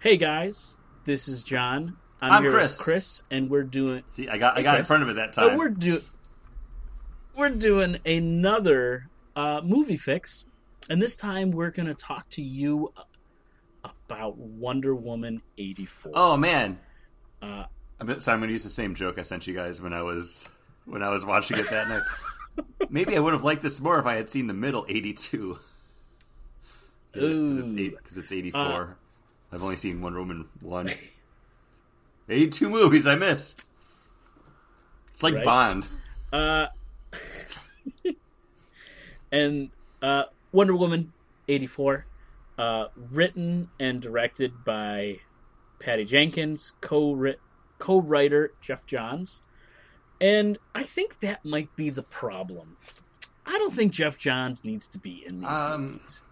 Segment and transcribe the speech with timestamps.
[0.00, 1.96] Hey guys, this is John.
[2.20, 2.78] I'm, I'm here Chris.
[2.78, 4.02] with Chris, and we're doing.
[4.08, 5.56] See, I got I got in front of it that time.
[5.56, 6.00] we're do.
[7.36, 10.44] We're doing another uh, movie fix,
[10.90, 12.92] and this time we're going to talk to you
[13.84, 16.12] about Wonder Woman eighty four.
[16.14, 16.78] oh man,
[17.42, 17.64] Uh,
[18.00, 18.34] I'm sorry.
[18.34, 20.48] I'm going to use the same joke I sent you guys when I was
[20.84, 22.02] when I was watching it that night.
[22.90, 25.58] Maybe I would have liked this more if I had seen the middle 82.
[27.12, 28.60] Because it's, eight- 'cause it's 84.
[28.60, 28.86] Uh,
[29.52, 30.90] I've only seen Wonder Woman 1.
[32.28, 33.64] 82 movies I missed.
[35.12, 35.44] It's like Right.
[35.44, 35.86] Bond.
[36.32, 36.66] Uh,
[39.32, 39.70] and
[40.02, 41.12] uh, Wonder Woman
[41.48, 42.04] 84,
[42.58, 45.20] uh, written and directed by
[45.78, 47.34] Patty Jenkins, co
[47.78, 49.42] co-writer Geoff Johns.
[50.20, 52.76] And I think that might be the problem.
[53.46, 56.22] I don't think Geoff Johns needs to be in these Um, movies.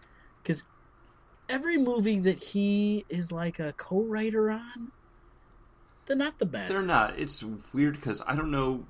[1.49, 4.91] Every movie that he is like a co-writer on,
[6.07, 6.73] they're not the best.
[6.73, 7.19] They're not.
[7.19, 8.85] It's weird because I don't know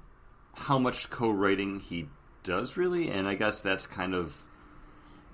[0.55, 2.09] how much co-writing he
[2.43, 4.43] does really, and I guess that's kind of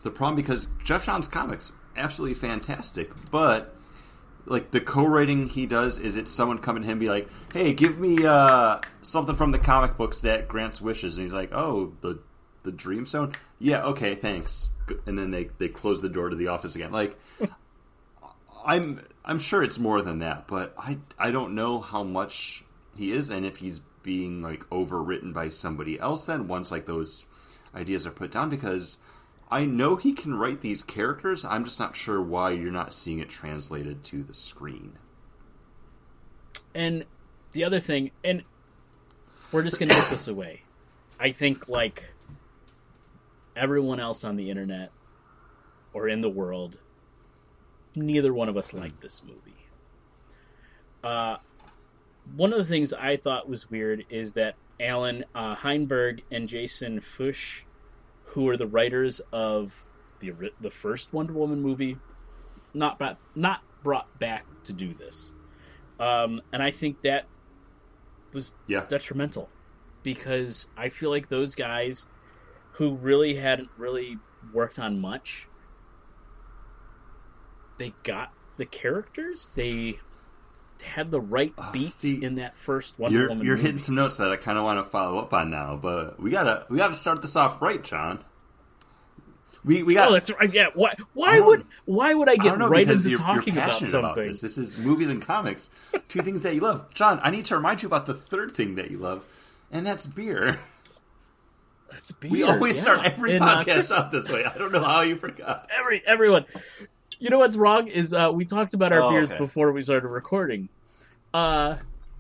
[0.03, 3.77] the problem because Geoff Johns comics absolutely fantastic, but
[4.47, 7.73] like the co-writing he does is it someone coming to him and be like, "Hey,
[7.73, 11.93] give me uh, something from the comic books that grants wishes," and he's like, "Oh,
[12.01, 12.19] the
[12.63, 14.71] the Dream Stone, yeah, okay, thanks,"
[15.07, 17.19] and then they they close the door to the office again, like.
[18.65, 22.63] I'm I'm sure it's more than that, but I I don't know how much
[22.97, 27.25] he is and if he's being like overwritten by somebody else then once like those
[27.75, 28.99] ideas are put down because
[29.51, 33.19] I know he can write these characters, I'm just not sure why you're not seeing
[33.19, 34.99] it translated to the screen.
[36.75, 37.05] And
[37.53, 38.45] the other thing, and
[39.51, 40.63] we're just gonna get this away.
[41.21, 42.15] I think like
[43.57, 44.91] everyone else on the internet
[45.93, 46.79] or in the world,
[47.95, 49.57] neither one of us liked this movie.
[51.03, 51.37] Uh,
[52.37, 57.01] one of the things I thought was weird is that Allan uh, Heinberg and Jason
[57.01, 57.67] Fuchs,
[58.27, 59.85] who are the writers of
[60.21, 61.97] the the first Wonder Woman movie,
[62.73, 65.33] not brought, not brought back to do this.
[65.99, 67.27] Um, and I think that
[68.33, 68.87] was Yeah.
[68.87, 69.49] detrimental
[70.03, 72.07] because I feel like those guys
[72.73, 74.19] who really hadn't really
[74.53, 75.49] worked on much,
[77.79, 79.51] they got the characters.
[79.55, 79.99] They
[80.83, 83.47] had the right ah, beats see, in that first Wonder You're Woman.
[83.47, 83.67] you're movie.
[83.67, 86.31] hitting some notes that I kind of want to follow up on now, but we
[86.31, 88.25] got to we got to start this off right, John.
[89.65, 90.53] We we got Oh, that's right.
[90.53, 90.67] Yeah.
[90.75, 90.93] Why?
[91.15, 91.67] Why don't- would?
[91.85, 94.27] Why would I I get don't know right into you're, you're talking about passionate something?
[94.27, 94.41] this.
[94.41, 95.71] This is movies and comics,
[96.09, 96.93] two things that you love.
[96.95, 99.25] John, I need to remind you about the third thing that you love,
[99.71, 100.59] and that's beer.
[101.93, 102.31] That's beer.
[102.31, 102.83] We always yeah.
[102.83, 104.45] start every And, uh, podcast out this way.
[104.45, 105.69] I don't know how you forgot.
[105.79, 106.47] every everyone.
[107.19, 109.39] You know what's wrong is uh, we talked about our Oh, beers okay.
[109.39, 110.69] before we started recording,
[111.33, 111.77] uh,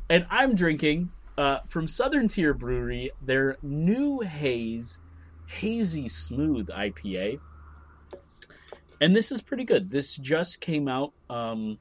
[0.08, 5.00] and I'm drinking uh, from Southern Tier Brewery their new haze,
[5.46, 7.40] hazy smooth IPA,
[9.00, 9.90] and this is pretty good.
[9.90, 11.12] This just came out.
[11.28, 11.78] Um,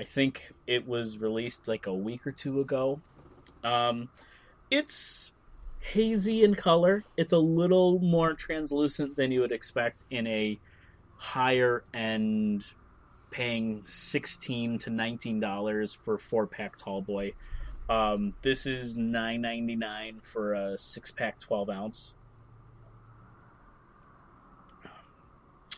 [0.00, 3.00] I think it was released like a week or two ago.
[3.62, 4.08] Um,
[4.70, 5.30] it's
[5.80, 7.04] hazy in color.
[7.16, 10.58] It's a little more translucent than you would expect in a
[11.16, 12.64] higher end
[13.30, 17.32] paying 16 to 19 dollars for four pack tall boy.
[17.88, 22.14] Um, this is 9.99 for a six pack 12 ounce.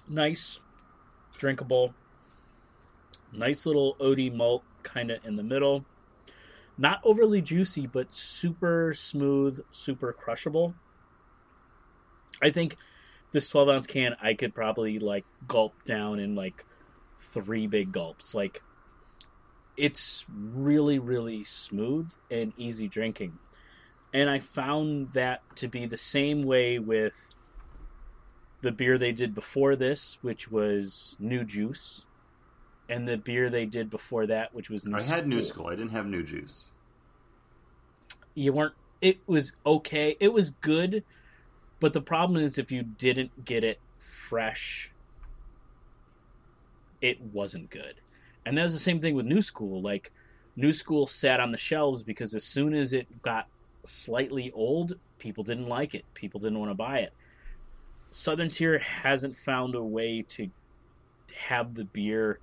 [0.09, 0.61] Nice
[1.39, 1.95] drinkable.
[3.33, 5.85] Nice little od malt kind of in the middle
[6.79, 10.75] not overly juicy but super smooth super crushable.
[12.43, 12.77] I think
[13.33, 16.65] this 12 ounce can i could probably like gulp down in like
[17.17, 18.35] three big gulps.
[18.35, 18.63] Like
[19.77, 23.39] it's really really smooth and easy drinking.
[24.15, 27.35] And i found that to be the same way with
[28.61, 32.07] the beer they did before this which was new juice
[32.93, 35.65] and the beer they did before that which was new I had New School.
[35.65, 35.67] School.
[35.69, 36.69] I didn't have New Juice.
[38.35, 40.17] you weren't it was okay.
[40.21, 41.03] It was good
[41.81, 44.93] but the problem is if you didn't get it fresh
[47.01, 47.95] it wasn't good.
[48.47, 49.83] And that was the same thing with new school.
[49.83, 50.13] Like
[50.55, 53.49] new school sat on the shelves because as soon as it got
[53.85, 56.05] slightly old people didn't like it.
[56.15, 57.13] People didn't want to buy it.
[58.11, 60.51] Southern tier hasn't found a way to
[61.35, 62.39] have the beer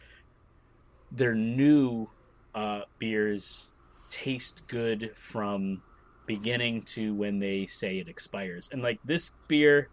[1.11, 2.09] their new
[2.53, 3.71] uh, beers
[4.09, 5.81] taste good from
[6.25, 8.69] beginning to when they say it expires.
[8.71, 9.89] And like this beer,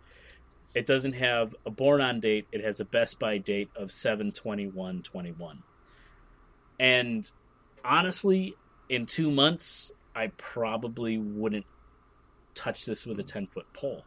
[0.75, 5.63] it doesn't have a born on date, it has a best by date of 72121.
[6.79, 7.31] And
[7.83, 8.55] honestly,
[8.89, 11.67] in two months, I probably wouldn't
[12.55, 14.05] touch this with a 10 foot pole.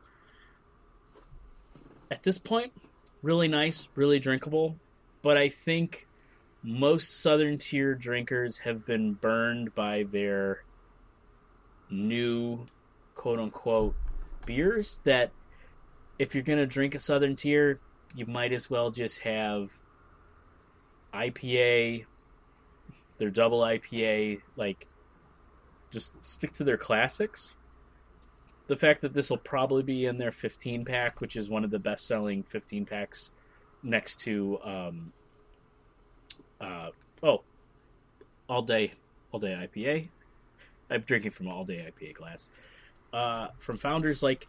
[2.12, 2.74] At this point,
[3.22, 4.76] really nice, really drinkable,
[5.22, 6.08] but I think
[6.64, 10.64] most Southern Tier drinkers have been burned by their
[11.90, 12.66] new
[13.16, 13.96] quote unquote
[14.46, 15.32] beers that
[16.18, 17.80] if you're going to drink a Southern Tier,
[18.16, 19.80] you might as well just have
[21.14, 22.06] IPA,
[23.18, 24.88] their double IPA, like
[25.90, 27.56] just stick to their classics.
[28.68, 31.72] The fact that this will probably be in their 15 pack, which is one of
[31.72, 33.32] the best selling 15 packs
[33.82, 35.14] next to, um,
[36.62, 36.90] uh,
[37.24, 37.42] oh,
[38.48, 38.94] all day,
[39.32, 40.10] all day IPA.
[40.90, 42.50] I'm drinking from all day IPA glass.
[43.14, 44.48] Uh, from founders, like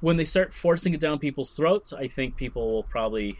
[0.00, 3.38] when they start forcing it down people's throats, I think people will probably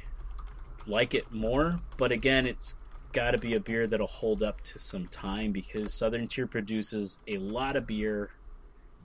[0.86, 1.80] like it more.
[1.96, 2.76] But again, it's
[3.12, 7.18] got to be a beer that'll hold up to some time because Southern Tier produces
[7.26, 8.30] a lot of beer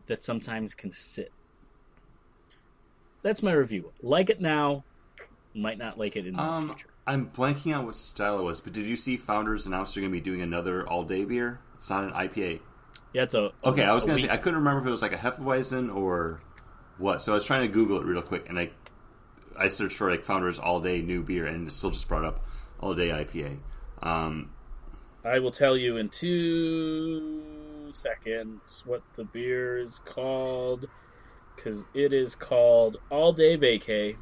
[0.07, 1.31] that sometimes can sit.
[3.21, 3.91] That's my review.
[4.01, 4.83] Like it now,
[5.53, 6.89] might not like it in the Um, future.
[7.05, 10.13] I'm blanking on what style it was, but did you see Founders announced they're going
[10.13, 11.59] to be doing another all day beer?
[11.75, 12.61] It's not an IPA.
[13.11, 15.01] Yeah, it's a Okay, I was going to say I couldn't remember if it was
[15.01, 16.41] like a Hefeweizen or
[16.97, 17.21] what.
[17.21, 18.71] So I was trying to Google it real quick, and I
[19.57, 22.45] I searched for like Founders all day new beer, and it still just brought up
[22.79, 23.59] all day IPA.
[24.01, 24.51] Um,
[25.25, 30.87] I will tell you in two seconds what the beer is called
[31.55, 34.17] because it is called All Day Vacay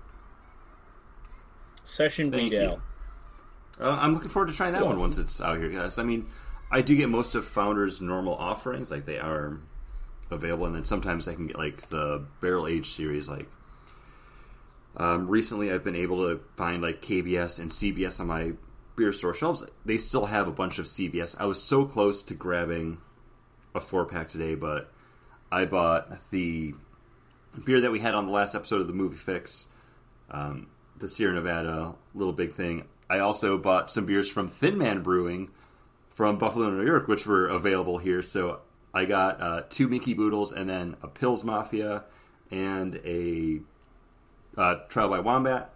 [1.84, 2.60] Session Thank Wheat you.
[2.68, 2.82] Ale.
[3.80, 4.88] Uh, I'm looking forward to trying that Yeah.
[4.90, 5.98] one once it's out here, guys.
[5.98, 6.28] I mean,
[6.70, 9.58] I do get most of Founders' normal offerings, like they are
[10.30, 13.28] available, and then sometimes I can get like the barrel age series.
[13.28, 13.48] Like
[14.98, 18.54] um, recently, I've been able to find like KBS and CBS on my
[18.96, 19.64] beer store shelves.
[19.86, 21.36] They still have a bunch of CBS.
[21.40, 23.00] I was so close to grabbing
[23.74, 24.92] a four pack today, but
[25.52, 26.74] I bought the
[27.66, 29.68] beer that we had on the last episode of the movie fix
[30.30, 30.68] um,
[31.02, 32.86] the Sierra Nevada Little Big Thing.
[33.10, 35.50] I also bought some beers from Thin Man Brewing
[36.12, 38.22] from Buffalo, New York, which were available here.
[38.22, 38.60] So
[38.94, 42.04] I got uh, two Minkey Boodles and then a Pills Mafia
[42.52, 43.62] and a
[44.58, 45.74] uh, Trial by Wombat.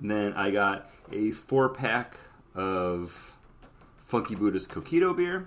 [0.00, 2.16] And then I got a four pack
[2.54, 3.36] of
[4.00, 5.46] Funky Buddha's Coquito beer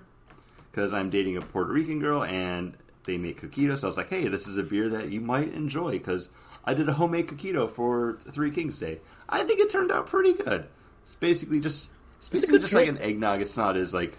[0.70, 3.76] because I'm dating a Puerto Rican girl and they make coquito.
[3.76, 6.30] So I was like, hey, this is a beer that you might enjoy because
[6.66, 9.00] I did a homemade coquito for Three Kings Day.
[9.28, 10.66] I think it turned out pretty good.
[11.02, 13.40] It's basically just it's basically just like an eggnog.
[13.40, 14.18] It's not as like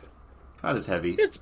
[0.63, 1.15] not as heavy.
[1.19, 1.39] It's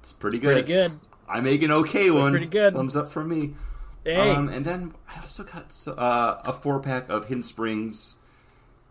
[0.00, 0.54] It's pretty good.
[0.66, 0.98] pretty good.
[1.28, 2.32] I make an okay one.
[2.32, 2.74] pretty good.
[2.74, 3.54] Thumbs up from me.
[4.04, 8.16] Hey, Um, and then I also got uh, a four pack of Hidden Springs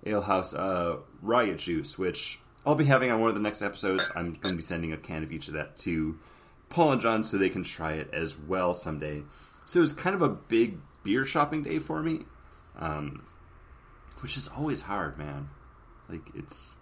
[0.06, 4.10] Alehouse uh, Riot Juice, which I'll be having on one of the next episodes.
[4.16, 6.18] I'm going to be sending a can of each of that to
[6.70, 9.24] Paul and John so they can try it as well someday.
[9.66, 12.22] So it was kind of a big beer shopping day for me,
[12.78, 13.26] um,
[14.20, 15.50] which is always hard, man.
[16.10, 16.78] Like it's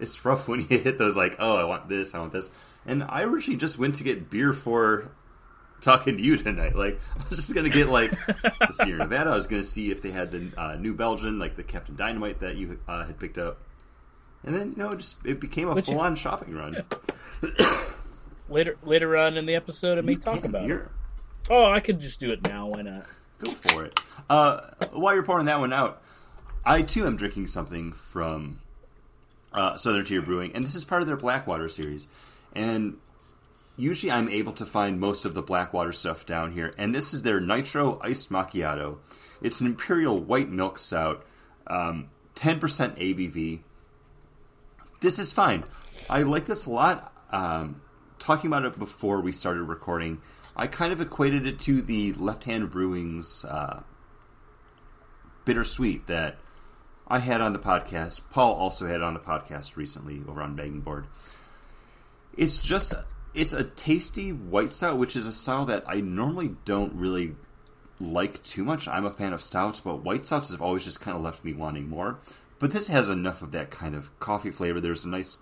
[0.00, 2.50] it's rough when you hit those like, oh, I want this, I want this,
[2.86, 5.10] and I originally just went to get beer for
[5.80, 6.74] talking to you tonight.
[6.74, 8.12] Like, I was just gonna get like
[8.70, 9.30] Sierra Nevada.
[9.30, 12.40] I was gonna see if they had the uh, New Belgium, like the Captain Dynamite
[12.40, 13.58] that you uh, had picked up,
[14.44, 16.84] and then you know, it just it became a full on shopping run.
[18.48, 20.88] later later on in the episode, I may talk about it.
[21.50, 22.66] Oh, I could just do it now.
[22.66, 23.04] Why not?
[23.38, 23.98] Go for it.
[24.28, 24.60] Uh,
[24.92, 26.02] while you're pouring that one out,
[26.64, 28.60] I too am drinking something from
[29.52, 32.06] uh, Southern Tier Brewing, and this is part of their Blackwater series.
[32.54, 32.98] And
[33.76, 37.22] usually I'm able to find most of the Blackwater stuff down here, and this is
[37.22, 38.98] their Nitro Iced Macchiato.
[39.40, 41.24] It's an Imperial White Milk Stout,
[41.66, 42.60] um, 10%
[42.98, 43.60] ABV.
[45.00, 45.64] This is fine.
[46.10, 47.12] I like this a lot.
[47.30, 47.80] Um,
[48.18, 50.20] talking about it before we started recording,
[50.58, 53.84] I kind of equated it to the Left Hand Brewing's uh,
[55.44, 56.36] bittersweet that
[57.06, 58.22] I had on the podcast.
[58.30, 61.06] Paul also had on the podcast recently over on Begging Board.
[62.36, 62.92] It's just
[63.34, 67.36] it's a tasty white stout, which is a style that I normally don't really
[68.00, 68.88] like too much.
[68.88, 71.52] I'm a fan of stouts, but white stouts have always just kind of left me
[71.52, 72.18] wanting more.
[72.58, 74.80] But this has enough of that kind of coffee flavor.
[74.80, 75.38] There's a nice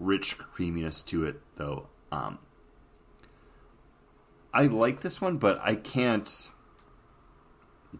[0.00, 1.88] rich creaminess to it, though.
[2.10, 2.38] Um,
[4.54, 6.50] I like this one, but I can't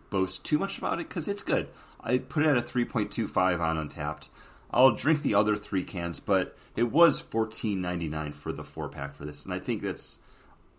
[0.09, 1.69] boast too much about it because it's good.
[2.01, 4.29] I put it at a 3.25 on Untappd.
[4.71, 9.25] I'll drink the other three cans, but it was $14.99 for the four pack for
[9.25, 10.21] this, and I think that's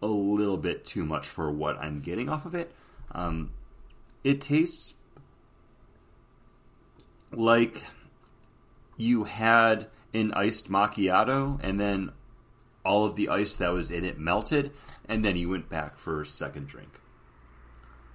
[0.01, 2.73] a little bit too much for what I'm getting off of it.
[3.11, 3.51] Um,
[4.23, 4.95] it tastes
[7.31, 7.83] like
[8.95, 12.11] you had an iced macchiato, and then
[12.85, 14.71] all of the ice that was in it melted,
[15.07, 16.99] and then he went back for a second drink.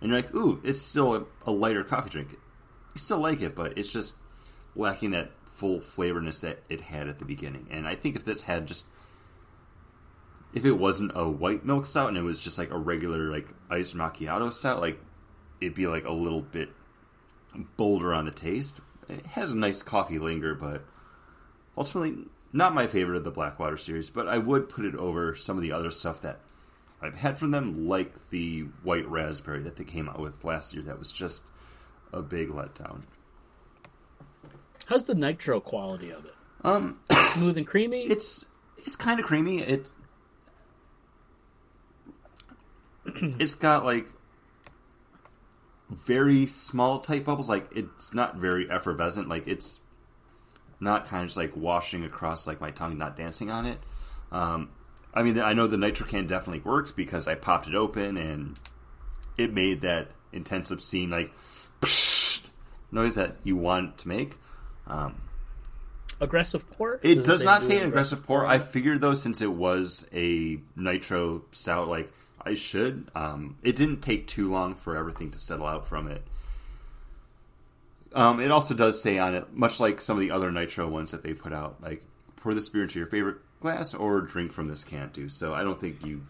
[0.01, 2.33] And you're like, ooh, it's still a, a lighter coffee drink.
[2.95, 4.15] You still like it, but it's just
[4.75, 7.67] lacking that full flavorness that it had at the beginning.
[7.71, 8.85] And I think if this had just
[10.53, 13.47] if it wasn't a white milk stout and it was just like a regular like
[13.69, 14.99] iced macchiato stout, like
[15.61, 16.71] it'd be like a little bit
[17.77, 18.81] bolder on the taste.
[19.09, 20.85] It has a nice coffee linger, but
[21.77, 24.11] ultimately not my favorite of the Blackwater series.
[24.11, 26.41] But I would put it over some of the other stuff that
[27.03, 30.83] I've had from them, like the white raspberry that they came out with last year.
[30.83, 31.45] That was just
[32.13, 33.03] a big letdown.
[34.87, 36.35] How's the nitro quality of it?
[36.63, 38.03] Um, Smooth and creamy.
[38.11, 38.45] it's
[38.79, 39.63] it's kind of creamy.
[39.63, 39.93] It
[43.07, 44.07] it's got like
[45.89, 47.49] very small tight bubbles.
[47.49, 49.29] Like it's not very effervescent.
[49.29, 49.81] Like it's
[50.81, 53.79] not kind of just like washing across like my tongue, not dancing on it.
[54.33, 54.71] Um,
[55.13, 58.59] I mean, I know the nitro can definitely works because I popped it open and
[59.37, 61.33] it made that intensive scene like
[62.93, 64.37] noise that you want to make.
[64.87, 65.17] Um,
[66.21, 67.01] aggressive pour.
[67.03, 68.47] it does, say not say an aggressive pour.
[68.47, 73.11] I figured though, since it was a nitro stout, like I should.
[73.15, 76.23] Um, it didn't take too long for everything to settle out from it.
[78.13, 81.13] Um, it also does say on it, much like some of the other nitro ones
[81.13, 82.03] that they put out, like
[82.37, 85.29] pour this beer into your favorite glass or drink from this can too.
[85.29, 86.27] So I don't think you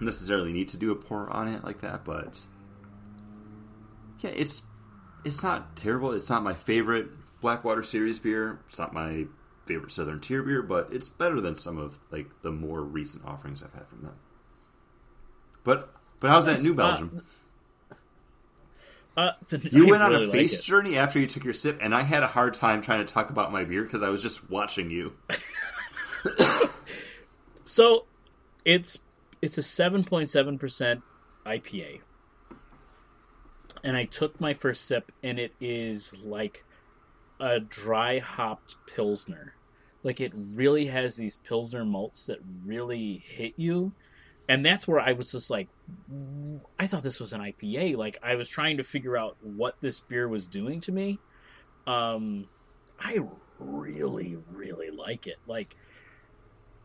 [0.00, 2.44] necessarily need to do a pour on it like that, but
[4.20, 4.62] yeah, it's
[5.24, 6.12] it's not terrible.
[6.12, 7.08] It's not my favorite
[7.40, 8.60] Blackwater series beer.
[8.68, 9.26] It's not my
[9.64, 13.62] favorite Southern Tier beer, but it's better than some of like the more recent offerings
[13.62, 14.16] I've had from them.
[15.64, 17.12] But but how's that New Uh, Belgium?
[17.16, 17.20] Uh,
[19.18, 21.94] Uh, the, you I went on a face journey after you took your sip, and
[21.94, 24.48] I had a hard time trying to talk about my beer because I was just
[24.48, 25.14] watching you.
[27.68, 28.06] So
[28.64, 28.98] it's
[29.42, 31.02] it's a seven point seven percent
[31.44, 32.00] IPA,
[33.84, 36.64] and I took my first sip, and it is like
[37.38, 39.52] a dry hopped pilsner.
[40.02, 43.92] Like it really has these pilsner malts that really hit you,
[44.48, 45.68] and that's where I was just like,
[46.78, 47.96] I thought this was an IPA.
[47.96, 51.18] Like I was trying to figure out what this beer was doing to me.
[51.86, 52.48] Um,
[52.98, 53.18] I
[53.58, 55.38] really, really like it.
[55.46, 55.76] Like.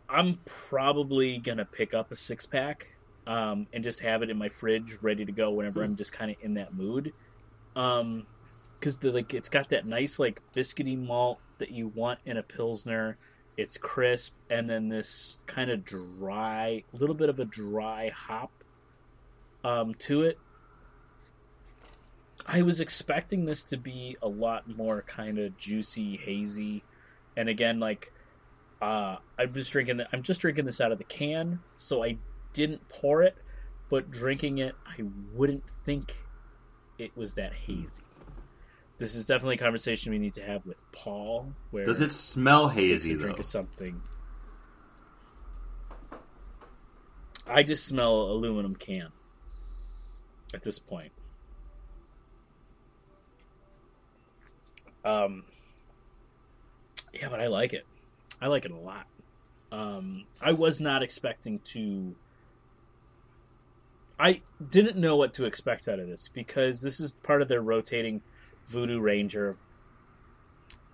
[0.09, 2.93] I'm probably gonna pick up a six pack
[3.25, 6.31] um, and just have it in my fridge, ready to go whenever I'm just kind
[6.31, 7.13] of in that mood.
[7.75, 8.27] Um,
[8.79, 12.43] because the like it's got that nice like biscuity malt that you want in a
[12.43, 13.17] pilsner.
[13.55, 18.51] It's crisp, and then this kind of dry, little bit of a dry hop
[19.63, 20.39] um, to it.
[22.45, 26.83] I was expecting this to be a lot more kind of juicy, hazy,
[27.37, 28.11] and again, like
[28.81, 30.01] uh, I'm just drinking.
[30.11, 32.17] I'm just drinking this out of the can, so I
[32.51, 33.37] didn't pour it.
[33.89, 36.17] But drinking it, I wouldn't think
[36.97, 38.03] it was that hazy.
[39.03, 41.51] This is definitely a conversation we need to have with Paul.
[41.71, 43.41] Where Does it smell hazy a drink though?
[43.41, 44.01] of something?
[47.45, 49.09] I just smell aluminum can
[50.53, 51.11] at this point.
[55.03, 55.43] Um,
[57.13, 57.85] yeah, but I like it.
[58.39, 59.05] I like it a lot.
[59.69, 62.15] Um, I was not expecting to.
[64.17, 67.61] I didn't know what to expect out of this because this is part of their
[67.61, 68.21] rotating
[68.67, 69.57] Voodoo Ranger.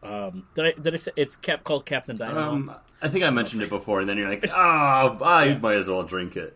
[0.01, 2.51] Um, did I did I say it's cap called Captain Dynamo?
[2.51, 5.89] Um, I think I mentioned it before, and then you're like, "Ah, I might as
[5.89, 6.55] well drink it."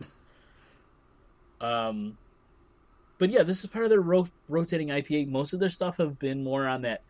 [1.60, 2.18] Um,
[3.18, 5.28] but yeah, this is part of their ro- rotating IPA.
[5.28, 7.02] Most of their stuff have been more on that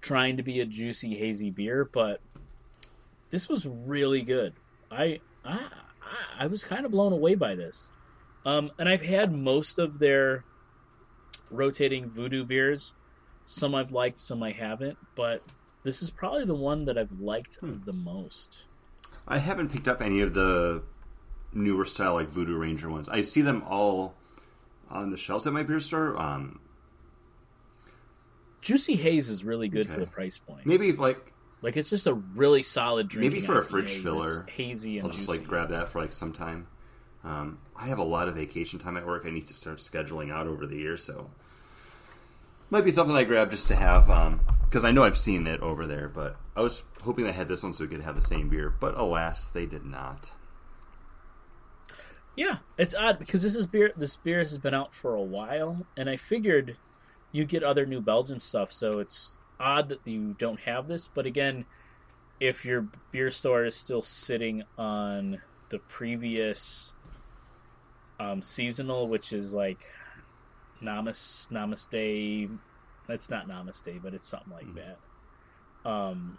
[0.00, 2.20] trying to be a juicy, hazy beer, but
[3.30, 4.54] this was really good.
[4.90, 7.88] I I, I- I was kind of blown away by this.
[8.46, 10.44] Um, and I've had most of their
[11.50, 12.94] rotating voodoo beers.
[13.50, 15.42] Some I've liked, some I haven't, but
[15.82, 18.58] this is probably the one that I've liked the most.
[19.26, 20.82] I haven't picked up any of the
[21.54, 23.08] newer style like Voodoo Ranger ones.
[23.08, 24.14] I see them all
[24.90, 26.14] on the shelves at my beer store.
[26.20, 26.60] Um,
[28.60, 30.66] Juicy Haze is really good for the price point.
[30.66, 33.32] maybe like Like it's just a really solid drink.
[33.32, 35.38] Maybe for a fridge filler, hazy and I'll just juicy.
[35.40, 36.66] like grab that for like some time.
[37.24, 39.24] Um, I have a lot of vacation time at work.
[39.24, 41.30] I need to start scheduling out over the year, so
[42.70, 44.06] might be something I grab just to have
[44.64, 46.08] because I know I've seen it over there.
[46.08, 48.70] But I was hoping they had this one so we could have the same beer,
[48.70, 50.30] but alas, they did not.
[52.36, 53.92] Yeah, it's odd because this is beer.
[53.96, 56.76] This beer has been out for a while, and I figured
[57.32, 61.26] you get other New Belgium stuff, so it's odd that you don't have this, but
[61.26, 61.64] again,
[62.40, 66.92] if your beer store is still sitting on the previous
[68.20, 69.84] um, seasonal, which is like
[70.82, 72.58] Namas Namaste.
[73.06, 74.74] That's not Namaste, but it's something like Mhm.
[75.84, 75.88] that.
[75.88, 76.38] Um,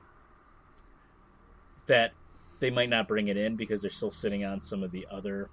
[1.88, 2.14] that
[2.60, 5.50] they might not bring it in because they're still sitting on some of the other,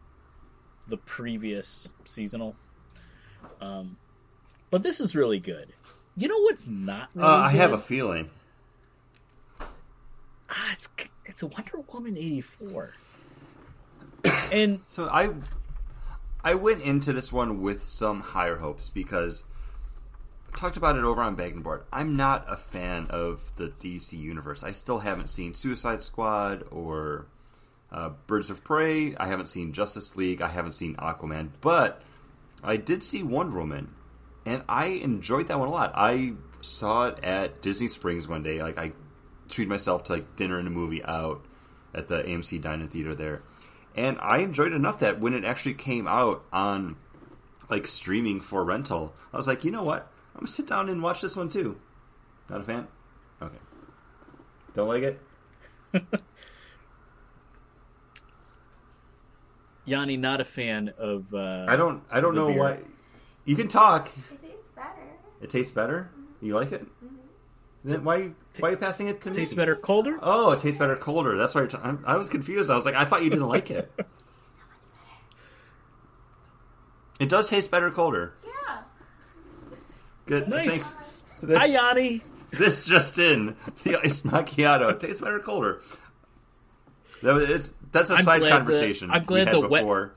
[0.87, 2.57] the previous seasonal.
[3.61, 3.97] Um,
[4.71, 5.73] but this is really good.
[6.17, 7.09] You know what's not?
[7.15, 8.31] Really Uh, I have a feeling.
[10.51, 10.89] ah, it's
[11.25, 12.95] it's a Wonder Woman eighty four,
[14.53, 15.31] and So I
[16.47, 19.43] I went into this one with some higher hopes because
[20.55, 21.83] I talked about it over on Bag Board.
[21.93, 24.63] I'm not a fan of the DC universe.
[24.63, 27.27] I still haven't seen Suicide Squad or
[27.91, 29.17] uh, Birds of Prey.
[29.17, 30.41] I haven't seen Justice League.
[30.41, 32.01] I haven't seen Aquaman, but
[32.63, 33.93] I did see Wonder Woman,
[34.45, 35.91] and I enjoyed that one a lot.
[35.97, 38.63] I saw it at Disney Springs one day.
[38.63, 38.93] Like I
[39.49, 41.45] treated myself to like dinner and a movie out
[41.93, 43.43] at the AMC Dine-In Theater there,
[43.97, 46.97] and I enjoyed it enough that when it actually came out on
[47.71, 50.11] like streaming for rental, I was like, you know what?
[50.35, 51.81] I'm gonna sit down and watch this one too.
[52.49, 52.87] Not a fan.
[53.41, 53.57] Okay.
[54.75, 55.21] Don't like it.
[59.87, 61.33] Yanni not a fan of.
[61.33, 62.03] Uh, I don't.
[62.11, 62.59] I don't know beer.
[62.59, 62.79] why.
[63.45, 64.09] You can talk.
[64.09, 64.91] It tastes better.
[65.41, 66.11] It tastes better.
[66.43, 66.85] You like it?
[67.87, 68.31] Then why?
[68.59, 69.37] Why are you passing it to me?
[69.37, 70.19] tastes better colder.
[70.21, 71.37] Oh, it tastes better colder.
[71.39, 72.71] That's why you're t- I was confused.
[72.71, 73.91] I was like, I thought you didn't like it.
[77.19, 78.35] It does taste better colder.
[78.45, 78.79] Yeah.
[80.27, 80.49] Good.
[80.51, 80.93] Nice.
[80.93, 81.13] Thanks.
[81.43, 82.23] This, Hi Yanni.
[82.51, 83.57] this just in.
[83.85, 85.81] The iced macchiato tastes better colder.
[87.23, 90.13] That it's, that's a I'm side glad the- conversation I'm glad the wet- before.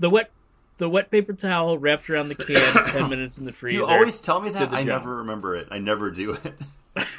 [0.00, 0.30] The wet,
[0.78, 3.82] the wet paper towel wrapped around the can, ten minutes in the freezer.
[3.82, 4.72] You always tell me that.
[4.72, 4.86] I job.
[5.02, 5.68] never remember it.
[5.70, 6.54] I never do it.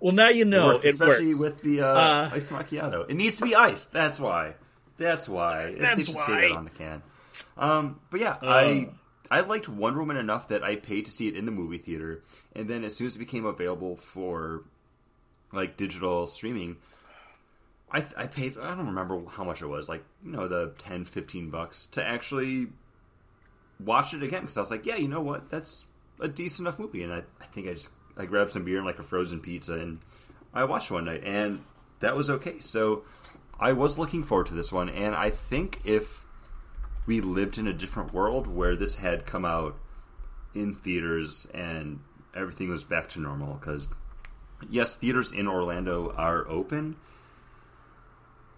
[0.00, 1.40] Well, now you know it works, it especially works.
[1.40, 3.08] with the uh, Uh, iced macchiato.
[3.08, 3.92] It needs to be iced.
[3.92, 4.54] That's why.
[4.98, 5.76] That's why.
[5.78, 7.02] That's they should say that on the can.
[7.56, 8.88] Um, but yeah, I
[9.30, 12.22] I liked Wonder Woman enough that I paid to see it in the movie theater,
[12.56, 14.64] and then as soon as it became available for
[15.52, 16.78] like digital streaming,
[17.92, 18.58] I I paid.
[18.58, 19.88] I don't remember how much it was.
[19.88, 22.68] Like you know the 10, 15 bucks to actually
[23.78, 25.86] watch it again because I was like, yeah, you know what, that's
[26.22, 28.86] a decent enough movie, and I, I think I just I grabbed some beer and
[28.86, 30.00] like a frozen pizza and
[30.54, 31.62] I watched one night, and
[32.00, 32.58] that was okay.
[32.60, 33.04] So
[33.58, 36.24] I was looking forward to this one, and I think if
[37.06, 39.76] we lived in a different world where this had come out
[40.54, 42.00] in theaters and
[42.34, 43.88] everything was back to normal, because
[44.68, 46.96] yes, theaters in Orlando are open.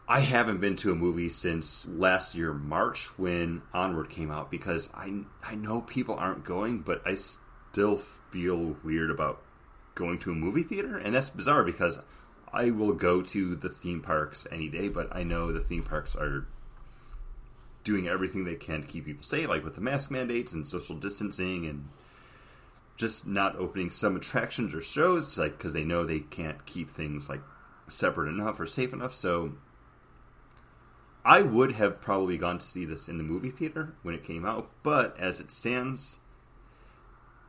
[0.06, 4.90] I haven't been to a movie since last year March when Onward came out because
[4.92, 7.16] I I know people aren't going, but I
[7.74, 9.42] still feel weird about
[9.96, 11.98] going to a movie theater, and that's bizarre because
[12.52, 16.14] I will go to the theme parks any day, but I know the theme parks
[16.14, 16.46] are
[17.82, 20.94] doing everything they can to keep people safe, like with the mask mandates and social
[20.94, 21.88] distancing, and
[22.96, 27.28] just not opening some attractions or shows, like because they know they can't keep things
[27.28, 27.42] like
[27.88, 29.12] separate enough or safe enough.
[29.12, 29.54] So
[31.24, 34.46] I would have probably gone to see this in the movie theater when it came
[34.46, 36.18] out, but as it stands,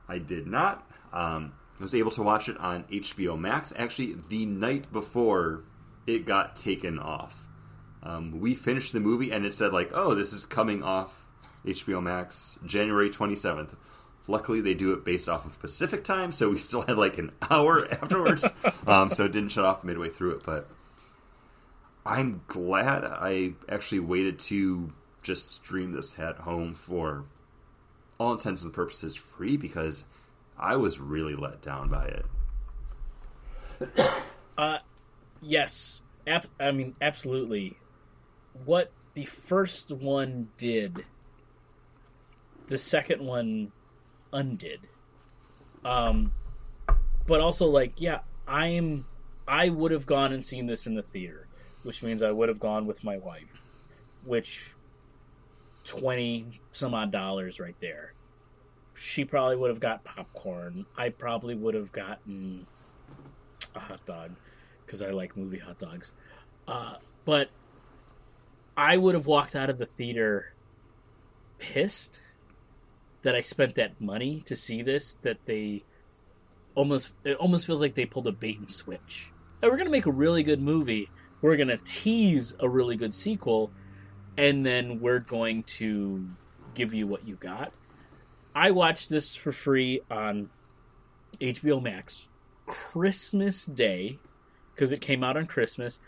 [0.07, 0.87] I did not.
[1.13, 5.63] Um, I was able to watch it on HBO Max actually the night before
[6.07, 7.45] it got taken off.
[8.03, 11.25] Um, we finished the movie and it said like, "Oh, this is coming off
[11.65, 13.75] HBO Max January 27th."
[14.27, 17.31] Luckily, they do it based off of Pacific time, so we still had like an
[17.49, 18.47] hour afterwards,
[18.87, 20.43] um, so it didn't shut off midway through it.
[20.45, 20.67] But
[22.05, 27.25] I'm glad I actually waited to just stream this at home for
[28.17, 30.03] all intents and purposes free because
[30.57, 32.25] I was really let down by it.
[34.57, 34.77] uh,
[35.47, 36.01] Yes,
[36.59, 37.77] I mean absolutely.
[38.65, 41.05] What the first one did,
[42.65, 43.71] the second one
[44.33, 44.79] undid.
[45.83, 46.33] Um,
[47.27, 49.05] but also like yeah, I'm
[49.47, 51.47] I would have gone and seen this in the theater,
[51.83, 53.61] which means I would have gone with my wife,
[54.23, 54.73] which
[55.85, 58.13] twenty some odd dollars right there.
[58.95, 60.85] She probably would have got popcorn.
[60.97, 62.65] I probably would have gotten
[63.73, 64.31] a hot dog
[64.85, 66.13] because I like movie hot dogs.
[66.67, 66.95] Uh,
[67.25, 67.49] but
[68.77, 70.53] I would have walked out of the theater
[71.59, 72.21] pissed
[73.21, 75.13] that I spent that money to see this.
[75.21, 75.83] That they
[76.73, 79.31] almost it almost feels like they pulled a bait and switch.
[79.61, 81.09] And we're gonna make a really good movie.
[81.41, 83.71] We're gonna tease a really good sequel,
[84.37, 86.27] and then we're going to
[86.73, 87.73] give you what you got.
[88.53, 90.49] I watched this for free on
[91.39, 92.29] HBO Max
[92.65, 94.19] Christmas Day
[94.73, 95.99] because it came out on Christmas.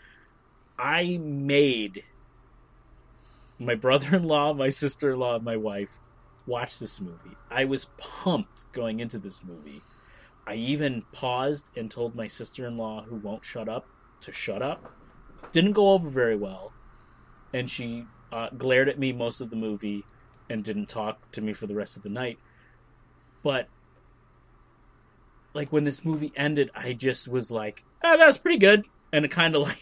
[0.78, 2.04] I made
[3.58, 5.98] my brother-in-law, my sister-in-law, and my wife
[6.46, 7.36] watch this movie.
[7.50, 9.82] I was pumped going into this movie.
[10.46, 13.86] I even paused and told my sister-in-law who won't shut up
[14.22, 14.92] to shut up.
[15.52, 16.72] Didn't go over very well,
[17.52, 20.04] and she uh, glared at me most of the movie
[20.50, 22.38] and didn't talk to me for the rest of the night.
[23.42, 23.68] But
[25.54, 29.24] like when this movie ended, I just was like, "Oh, that was pretty good," and
[29.24, 29.78] it kind of like,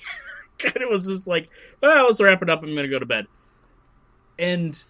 [0.59, 1.49] kind of was just like,
[1.83, 2.63] "Oh, let's wrap it up.
[2.63, 3.27] I'm gonna go to bed."
[4.39, 4.83] And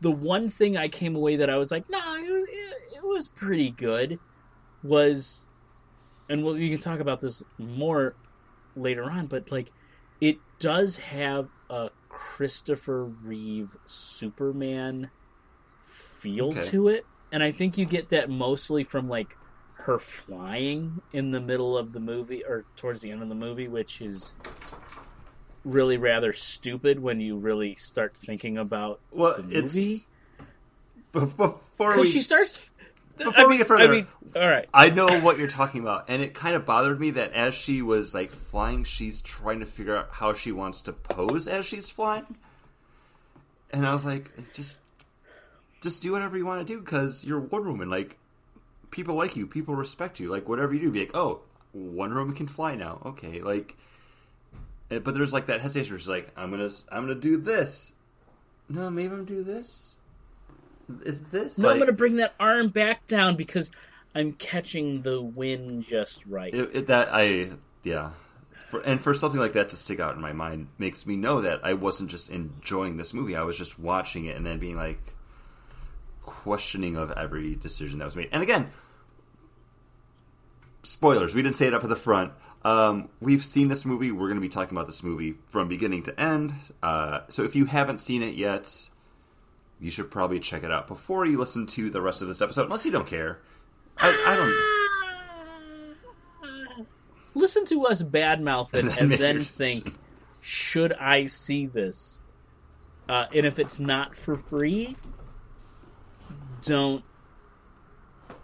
[0.00, 2.48] the one thing I came away that I was like, "No, it,
[2.96, 4.18] it was pretty good,"
[4.82, 5.40] was,
[6.28, 8.14] and we can talk about this more
[8.74, 9.70] later on, but like,
[10.20, 15.10] it does have a Christopher Reeve Superman
[15.88, 16.66] feel Okay.
[16.66, 17.06] to it.
[17.32, 19.36] And I think you get that mostly from like
[19.78, 23.66] her flying in the middle of the movie or towards the end of the movie,
[23.68, 24.34] which is
[25.64, 29.58] really rather stupid when you really start thinking about Well, the movie.
[29.58, 30.08] it's
[31.12, 32.70] before we she starts.
[33.18, 33.84] Before I we get further.
[33.84, 34.68] I mean, all right.
[34.72, 37.82] I know what you're talking about, and it kind of bothered me that as she
[37.82, 41.90] was like flying, she's trying to figure out how she wants to pose as she's
[41.90, 42.36] flying,
[43.70, 44.78] and I was like, just,
[45.82, 47.90] just do whatever you want to do because you're Wonder Woman.
[47.90, 48.18] Like,
[48.90, 50.28] people like you, people respect you.
[50.30, 51.40] Like, whatever you do, be like, oh,
[51.72, 53.00] Wonder Woman can fly now.
[53.04, 53.76] Okay, like,
[54.90, 55.94] eh, but there's like that hesitation.
[55.94, 57.92] Where she's like, I'm gonna, I'm gonna do this.
[58.68, 59.91] No, maybe I'm gonna do this.
[61.04, 61.58] Is this?
[61.58, 63.70] No, I'm going to bring that arm back down because
[64.14, 66.54] I'm catching the wind just right.
[66.54, 67.50] it, it, that I
[67.82, 68.10] yeah,
[68.68, 71.40] for, and for something like that to stick out in my mind makes me know
[71.40, 74.76] that I wasn't just enjoying this movie; I was just watching it and then being
[74.76, 75.14] like
[76.22, 78.28] questioning of every decision that was made.
[78.32, 78.70] And again,
[80.82, 81.34] spoilers.
[81.34, 82.32] We didn't say it up at the front.
[82.64, 84.12] Um, we've seen this movie.
[84.12, 86.54] We're going to be talking about this movie from beginning to end.
[86.82, 88.88] Uh, so if you haven't seen it yet,
[89.82, 92.66] you should probably check it out before you listen to the rest of this episode,
[92.66, 93.40] unless you don't care.
[93.98, 94.54] I, I don't.
[97.34, 99.94] Listen to us badmouth it And then and then think,
[100.40, 102.22] should I see this?
[103.08, 104.96] Uh, and if it's not for free,
[106.62, 107.02] don't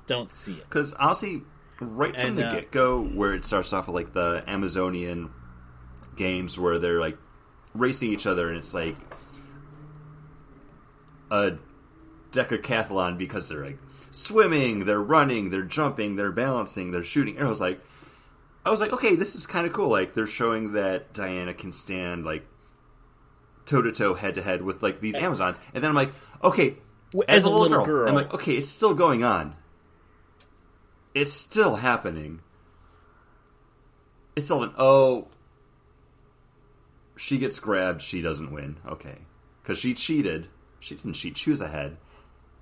[0.07, 0.69] don't see it.
[0.69, 1.43] Because I'll see
[1.81, 5.31] right from And, the uh, get go, where it starts off with like the Amazonian
[6.17, 7.17] games where they're like
[7.75, 8.97] racing each other, and it's like
[11.31, 11.53] a
[12.31, 13.79] decathlon because they're like
[14.11, 17.37] swimming, they're running, they're jumping, they're balancing, they're shooting.
[17.37, 17.81] Was like,
[18.65, 19.89] I was like, okay, this is kind of cool.
[19.89, 22.47] Like they're showing that Diana can stand like
[23.65, 25.21] toe to toe, head to head with like these eh.
[25.21, 26.13] Amazons, and then I'm like,
[26.43, 26.77] okay,
[27.13, 29.55] W- As, a little, girl, I'm like, okay, it's still going on.
[31.15, 32.41] It's still happening.
[34.37, 35.29] It's still an oh.
[37.17, 38.03] She gets grabbed.
[38.03, 38.77] She doesn't win.
[38.87, 39.17] Okay,
[39.63, 40.49] because she cheated.
[40.81, 41.37] She didn't cheat.
[41.37, 41.97] She was ahead.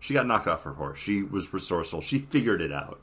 [0.01, 0.99] She got knocked off her horse.
[0.99, 2.01] She was resourceful.
[2.01, 3.01] She figured it out.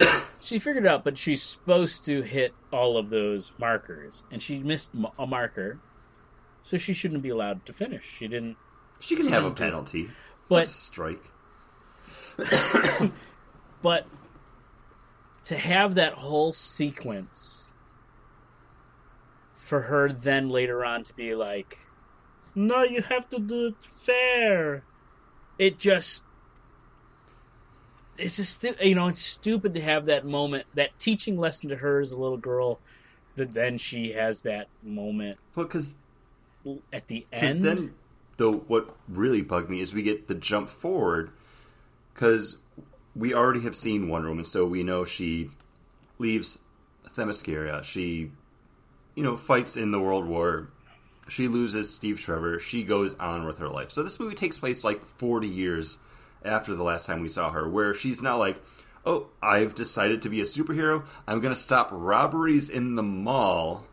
[0.40, 4.58] she figured it out, but she's supposed to hit all of those markers, and she
[4.58, 5.78] missed a marker,
[6.62, 8.04] so she shouldn't be allowed to finish.
[8.04, 8.56] She didn't.
[9.00, 9.56] She can have a it.
[9.56, 10.10] penalty.
[10.48, 11.22] But strike.
[13.82, 14.06] but
[15.44, 17.72] to have that whole sequence
[19.56, 21.78] for her then later on to be like
[22.54, 24.82] no you have to do it fair
[25.58, 26.24] it just
[28.16, 32.00] it's just you know it's stupid to have that moment that teaching lesson to her
[32.00, 32.80] as a little girl
[33.36, 35.94] that then she has that moment Well, because
[36.92, 37.94] at the end then,
[38.36, 41.30] though, what really bugged me is we get the jump forward
[42.14, 42.56] because
[43.14, 45.50] we already have seen Wonder Woman, so we know she
[46.18, 46.58] leaves
[47.16, 47.82] Themyscira.
[47.84, 48.30] She,
[49.14, 50.68] you know, fights in the World War.
[51.28, 52.58] She loses Steve Trevor.
[52.58, 53.90] She goes on with her life.
[53.90, 55.98] So this movie takes place like 40 years
[56.44, 58.56] after the last time we saw her, where she's now like,
[59.04, 61.04] oh, I've decided to be a superhero.
[61.26, 63.84] I'm going to stop robberies in the mall.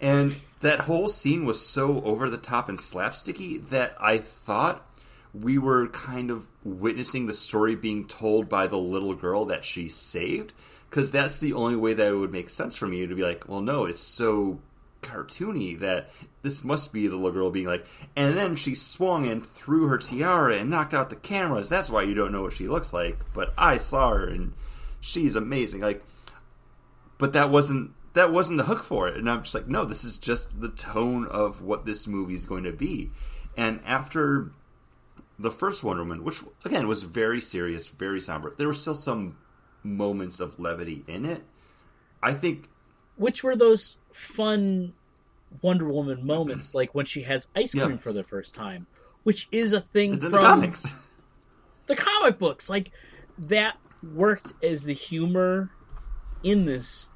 [0.00, 4.86] And that whole scene was so over the top and slapsticky that I thought
[5.32, 9.88] we were kind of witnessing the story being told by the little girl that she
[9.88, 10.52] saved.
[10.90, 13.48] Because that's the only way that it would make sense for me to be like,
[13.48, 14.60] well, no, it's so
[15.02, 16.10] cartoony that
[16.42, 17.86] this must be the little girl being like,
[18.16, 21.68] and then she swung and threw her tiara and knocked out the cameras.
[21.68, 23.18] That's why you don't know what she looks like.
[23.34, 24.52] But I saw her and
[25.00, 25.80] she's amazing.
[25.80, 26.04] Like,
[27.18, 30.04] but that wasn't that wasn't the hook for it and i'm just like no this
[30.04, 33.10] is just the tone of what this movie is going to be
[33.56, 34.50] and after
[35.38, 38.54] the first Wonder Woman, which again was very serious, very somber.
[38.56, 39.36] There were still some
[39.82, 41.42] moments of levity in it.
[42.22, 42.68] I think
[43.16, 44.92] which were those fun
[45.60, 47.96] Wonder Woman moments, like when she has ice cream Yeah.
[47.98, 48.86] for the first time,
[49.22, 50.94] which is a thing it's from the comics.
[51.86, 52.70] the comic books.
[52.70, 52.90] Like
[53.38, 55.70] that worked as the humor
[56.42, 57.10] in this,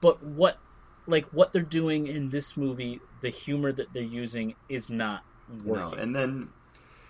[0.00, 0.58] but what,
[1.06, 5.72] like what they're doing in this movie, the humor that they're using is not No,
[5.72, 5.98] working.
[5.98, 6.48] and then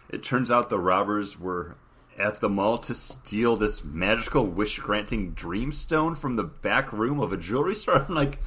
[0.08, 1.76] it turns out the robbers were
[2.18, 7.32] at the mall to steal this magical wish granting dreamstone from the back room of
[7.32, 8.04] a jewelry store.
[8.08, 8.38] I'm like,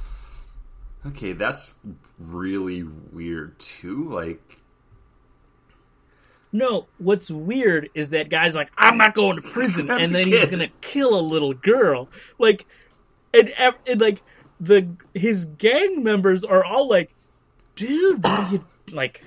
[1.07, 1.75] okay, that's
[2.19, 4.09] really weird too.
[4.09, 4.61] Like,
[6.51, 10.45] No, what's weird is that guy's like, I'm not going to prison, and then he's
[10.45, 12.09] gonna kill a little girl.
[12.37, 12.65] Like,
[13.33, 13.51] and,
[13.87, 14.21] and like
[14.59, 17.13] the his gang members are all like,
[17.75, 19.23] dude, what are you like?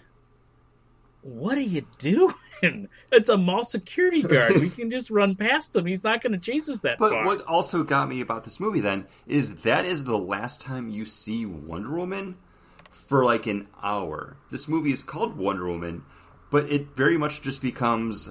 [1.22, 2.34] What are you doing?
[2.62, 4.56] It's a mall security guard.
[4.56, 5.86] We can just run past him.
[5.86, 7.24] He's not going to chase us that but far.
[7.24, 10.88] But what also got me about this movie then is that is the last time
[10.88, 12.36] you see Wonder Woman
[12.90, 14.36] for like an hour.
[14.50, 16.04] This movie is called Wonder Woman,
[16.50, 18.30] but it very much just becomes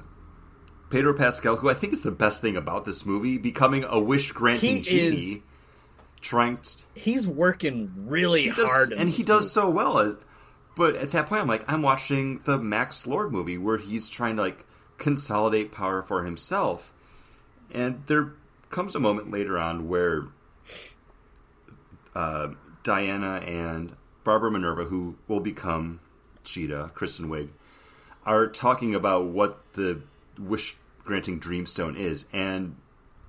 [0.90, 4.32] Pedro Pascal, who I think is the best thing about this movie, becoming a wish
[4.32, 5.38] granting genie, is-
[6.22, 10.18] trying to, He's working really he does, hard, and he does so well.
[10.78, 14.36] But at that point, I'm like, I'm watching the Max Lord movie where he's trying
[14.36, 14.64] to like
[15.00, 16.94] consolidate power for himself,
[17.72, 18.34] and there
[18.70, 20.28] comes a moment later on where
[22.14, 22.50] uh,
[22.84, 26.00] Diana and Barbara Minerva, who will become
[26.44, 27.50] Cheetah, Kristen Wiig,
[28.24, 30.02] are talking about what the
[30.38, 32.76] wish granting dreamstone is, and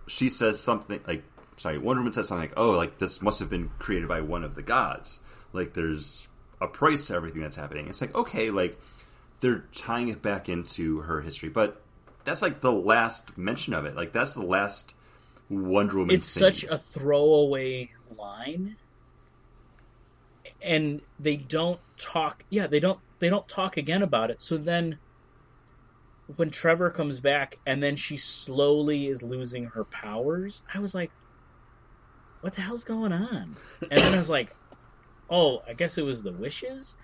[0.06, 1.24] she says something like,
[1.56, 4.44] sorry, Wonder Woman says something like, "Oh, like this must have been created by one
[4.44, 5.22] of the gods.
[5.54, 6.28] Like there's
[6.60, 8.78] a price to everything that's happening." It's like, okay, like
[9.40, 11.82] they're tying it back into her history, but
[12.24, 13.96] that's like the last mention of it.
[13.96, 14.94] Like that's the last
[15.48, 16.14] Wonder Woman.
[16.14, 16.52] it's thing.
[16.52, 18.76] such a throwaway line
[20.62, 24.98] and they don't talk yeah they don't they don't talk again about it so then
[26.36, 31.10] when trevor comes back and then she slowly is losing her powers i was like
[32.40, 33.56] what the hell's going on
[33.90, 34.54] and then i was like
[35.30, 36.96] oh i guess it was the wishes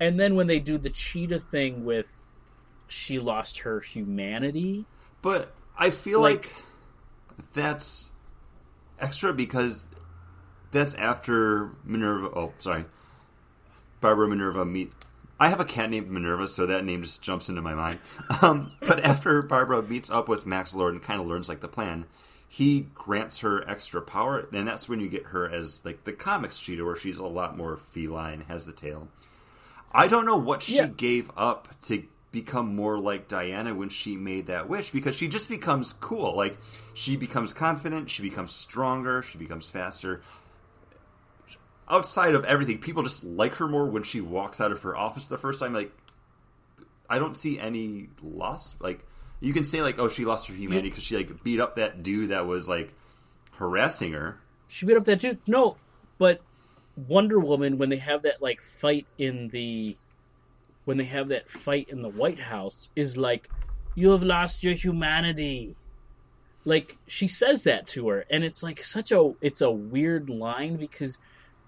[0.00, 2.20] and then when they do the cheetah thing with
[2.86, 4.86] she lost her humanity
[5.22, 6.54] But I feel Like- like,
[7.54, 8.10] that's
[8.98, 9.84] extra because
[10.72, 12.26] that's after Minerva.
[12.34, 12.84] Oh, sorry,
[14.00, 14.92] Barbara Minerva meet.
[15.40, 17.98] I have a cat named Minerva, so that name just jumps into my mind.
[18.42, 21.68] Um, but after Barbara meets up with Max Lord and kind of learns like the
[21.68, 22.06] plan,
[22.48, 26.58] he grants her extra power, and that's when you get her as like the comics
[26.58, 29.08] cheetah, where she's a lot more feline, has the tail.
[29.92, 30.86] I don't know what she Yeah.
[30.86, 35.48] gave up to become more like Diana when she made that wish because she just
[35.48, 36.36] becomes cool.
[36.36, 36.58] Like
[36.94, 40.22] she becomes confident, she becomes stronger, she becomes faster.
[41.90, 45.26] Outside of everything, people just like her more when she walks out of her office
[45.26, 45.72] the first time.
[45.72, 45.90] Like,
[47.08, 48.76] I don't see any loss.
[48.78, 49.06] Like,
[49.40, 52.02] you can say like, oh, she lost her humanity because she like beat up that
[52.02, 52.92] dude that was like
[53.52, 54.38] harassing her.
[54.66, 55.38] She beat up that dude.
[55.46, 55.76] No,
[56.18, 56.40] but
[57.06, 59.96] Wonder Woman when they have that like fight in the
[60.84, 63.48] when they have that fight in the White House is like
[63.94, 65.76] you have lost your humanity.
[66.64, 70.76] Like she says that to her and it's like such a it's a weird line
[70.76, 71.18] because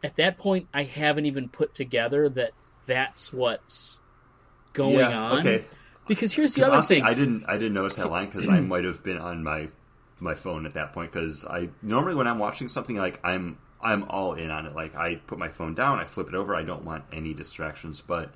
[0.02, 2.50] at that point I haven't even put together that
[2.86, 4.00] that's what's
[4.72, 5.38] going yeah, on.
[5.38, 5.64] okay.
[6.08, 7.04] Because here's the other honestly, thing.
[7.04, 9.68] I didn't I didn't notice that line because I might have been on my
[10.18, 14.04] my phone at that point because I normally when I'm watching something like I'm I'm
[14.04, 14.74] all in on it.
[14.74, 16.54] Like I put my phone down, I flip it over.
[16.54, 18.00] I don't want any distractions.
[18.00, 18.32] But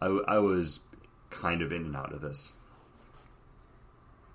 [0.00, 0.80] I, I was
[1.30, 2.54] kind of in and out of this.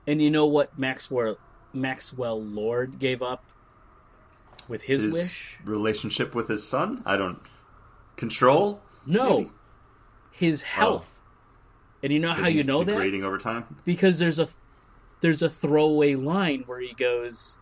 [0.08, 1.38] And you know what Maxwell
[1.74, 3.44] Maxwell Lord gave up
[4.68, 5.58] with his, His wish?
[5.64, 7.40] relationship with his son, I don't
[8.16, 8.82] control.
[9.06, 9.52] No, Maybe.
[10.32, 10.66] his oh.
[10.66, 11.15] health.
[12.06, 12.86] And you know how you know that?
[12.86, 13.78] degrading over time.
[13.84, 14.48] Because there's a
[15.22, 17.58] there's a throwaway line where he goes,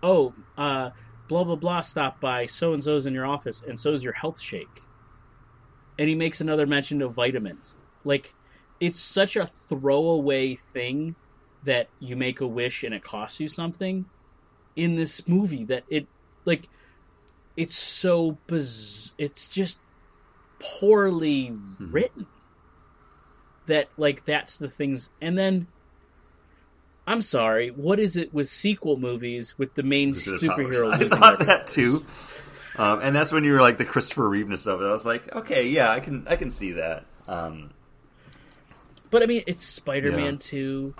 [0.00, 0.90] "Oh, uh,
[1.26, 2.46] blah blah blah, stop by.
[2.46, 4.84] So and so's in your office, and so's your health shake."
[5.98, 7.74] And he makes another mention of vitamins.
[8.04, 8.32] Like,
[8.78, 11.16] it's such a throwaway thing
[11.64, 14.04] that you make a wish and it costs you something
[14.76, 16.06] in this movie that it
[16.44, 16.68] like
[17.56, 19.80] it's so biz- it's just
[20.60, 22.28] poorly written
[23.66, 25.66] that like that's the things and then
[27.06, 30.92] i'm sorry what is it with sequel movies with the main superhero.
[30.92, 32.04] I thought that too.
[32.76, 34.84] Um, and that's when you were like the Christopher Reeveness of it.
[34.84, 37.04] I was like, okay, yeah, I can I can see that.
[37.26, 37.70] Um,
[39.10, 40.38] but I mean, it's Spider Man Yeah.
[40.40, 40.94] two,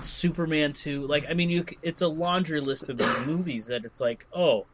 [0.00, 1.06] Superman two.
[1.06, 4.66] Like, I mean, you it's a laundry list of movies that it's like, oh,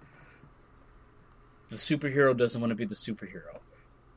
[1.69, 3.61] the superhero doesn't want to be the superhero,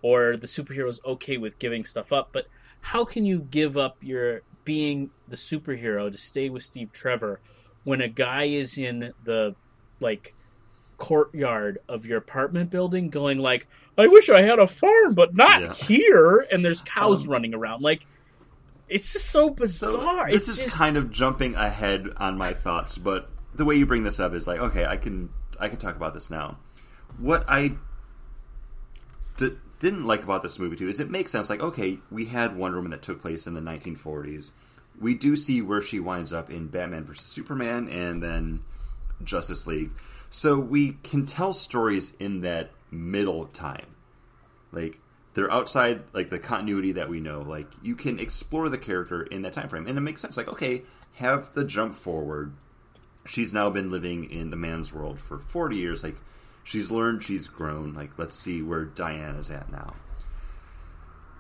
[0.01, 2.29] or the superhero's okay with giving stuff up.
[2.31, 2.45] But
[2.89, 7.39] how can you give up your being the superhero to stay with Steve Trevor
[7.84, 9.56] when a guy is in the
[10.00, 10.34] like
[10.98, 13.67] courtyard of your apartment building going like
[13.98, 15.74] i wish i had a farm but not Yeah.
[15.74, 18.06] here and there's cows Um, running around like
[18.88, 22.54] it's just so So bizarre this it's is just, kind of jumping ahead on my
[22.54, 25.80] thoughts, but the way you bring this up is like, okay, I can I can
[25.80, 26.60] talk about this now.
[27.17, 27.78] What I
[29.79, 31.49] didn't like about this movie too is it makes sense.
[31.49, 34.51] Like, okay, we had Wonder Woman that took place in the 1940s.
[34.99, 38.63] We do see where she winds up in Batman vs Superman and then
[39.23, 39.91] Justice League.
[40.29, 43.88] So we can tell stories in that middle time.
[44.71, 44.99] Like
[45.33, 47.41] they're outside like the continuity that we know.
[47.41, 50.38] Like you can explore the character in that time frame, and it makes sense.
[50.38, 50.83] Like okay,
[51.15, 52.53] have the jump forward.
[53.25, 56.03] She's now been living in the man's world for forty years.
[56.03, 56.17] Like
[56.65, 57.93] she's learned, she's grown.
[57.93, 59.93] Like let's see where Diana's at now.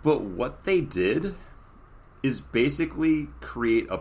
[0.01, 1.35] But what they did
[2.23, 3.99] is basically create a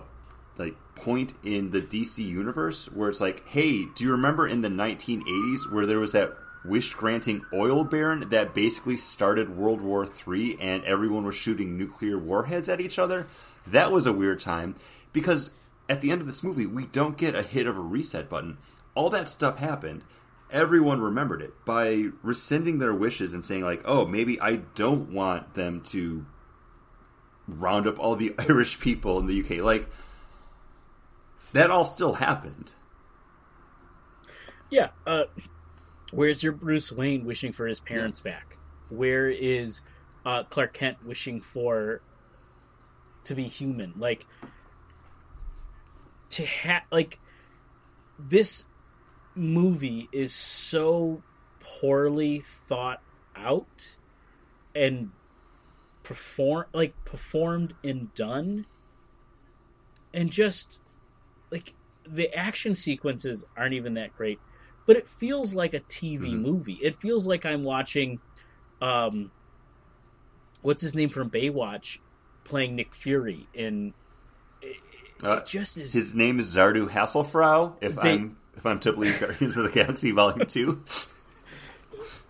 [0.56, 4.68] like point in the DC universe where it's like, hey, do you remember in the
[4.68, 10.56] 1980s where there was that wish granting oil baron that basically started World War III
[10.60, 13.26] and everyone was shooting nuclear warheads at each other?
[13.66, 14.76] That was a weird time
[15.12, 15.50] because
[15.88, 18.58] at the end of this movie, we don't get a hit of a reset button.
[18.94, 20.02] All that stuff happened.
[20.50, 25.54] Everyone remembered it by rescinding their wishes and saying, like, oh, maybe I don't want
[25.54, 26.24] them to
[27.48, 29.64] round up all the Irish people in the UK.
[29.64, 29.88] Like,
[31.52, 32.72] that all still happened.
[34.70, 35.24] yeah uh
[36.12, 38.56] where's your bruce wayne wishing for his parents back
[38.88, 39.82] where is
[40.26, 42.00] uh clark kent wishing for
[43.24, 44.26] to be human like
[46.30, 47.20] to have like
[48.18, 48.66] this
[49.34, 51.22] movie is so
[51.60, 53.00] poorly thought
[53.34, 53.96] out
[54.74, 55.10] and
[56.02, 58.66] perform like performed and done
[60.12, 60.78] and just
[61.50, 61.74] like
[62.06, 64.38] the action sequences aren't even that great
[64.86, 66.42] but it feels like a tv Mhm.
[66.42, 68.20] movie it feels like i'm watching
[68.82, 69.30] um
[70.60, 71.98] what's his name from baywatch
[72.44, 73.94] playing nick fury in
[74.60, 74.76] it,
[75.24, 77.76] Uh, it just is His name is Zardu Hasselfrau.
[77.80, 80.82] If They- I'm if I'm to believe Guardians of the Galaxy Volume Two,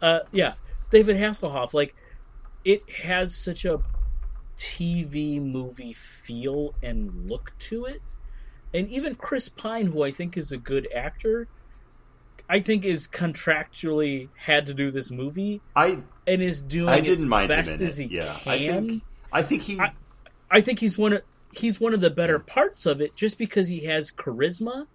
[0.03, 0.55] uh yeah
[0.91, 1.95] david hasselhoff like
[2.65, 3.81] it has such a
[4.57, 8.01] tv movie feel and look to it
[8.73, 11.49] and even chris pine who i think is a good actor
[12.49, 17.29] i think is contractually had to do this movie I and is doing I didn't
[17.29, 19.81] mind best as he Yeah, can I think I think he.
[19.81, 19.93] I-
[20.51, 23.67] I think he's one of he's one of the better parts of it just because
[23.69, 24.87] he has charisma.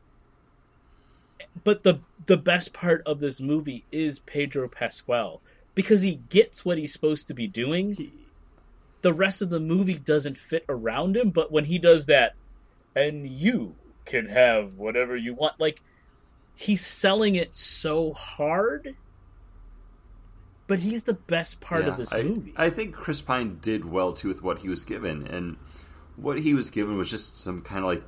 [1.63, 5.41] But the the best part of this movie is Pedro Pascal
[5.75, 7.95] because he gets what he's supposed to be doing.
[7.95, 8.11] he-
[9.01, 12.35] The rest of the movie doesn't fit around him, but when he does that
[12.95, 13.75] and you
[14.05, 15.81] can have whatever you want like
[16.55, 18.95] he's selling it so hard.
[20.67, 22.53] But he's the best part yeah, of this I, movie.
[22.55, 25.57] I think Chris Pine did well too with what he was given, and
[26.15, 28.03] what he was given was just some kind of like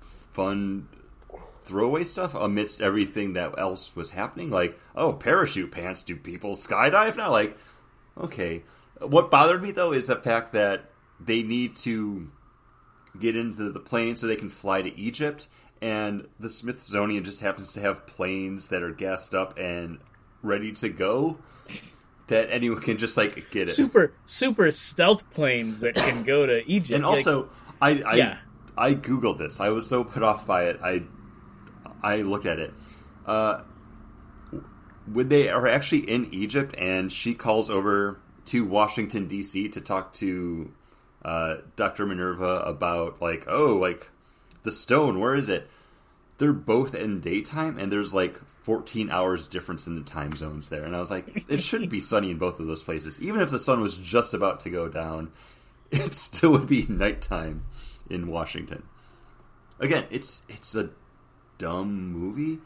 [0.00, 0.88] fun
[1.64, 4.50] throwaway stuff amidst everything that else was happening.
[4.50, 6.02] Like, oh, parachute pants.
[6.02, 7.30] Do people skydive now?
[7.30, 7.56] Like,
[8.18, 8.62] okay.
[9.00, 12.30] What bothered me though is the fact that they need to
[13.18, 15.48] get into the plane so they can fly to Egypt,
[15.80, 19.98] and the Smithsonian just happens to have planes that are gassed up and
[20.42, 21.38] ready to go.
[22.28, 23.72] That anyone can just like get it.
[23.72, 26.96] super super stealth planes that can go to Egypt.
[26.96, 28.38] and Like, also, I I, Yeah.
[28.78, 29.60] I googled this.
[29.60, 30.80] I was so put off by it.
[30.82, 31.02] I
[32.02, 32.74] I looked at it.
[33.26, 33.62] Uh,
[35.06, 39.68] they are actually in Egypt, and she calls over to Washington D.C.
[39.68, 40.72] to talk to
[41.24, 44.10] uh, Doctor Minerva about like, oh, like
[44.62, 45.20] the stone.
[45.20, 45.68] Where is it?
[46.38, 50.84] They're both in daytime, and there's like 14 hours difference in the time zones there.
[50.84, 53.50] And I was like, it should be sunny in both of those places, even if
[53.50, 55.32] the sun was just about to go down.
[55.94, 57.66] It still would be nighttime
[58.08, 58.84] in Washington.
[59.78, 60.88] Again, it's it's a
[61.62, 62.58] dumb movie,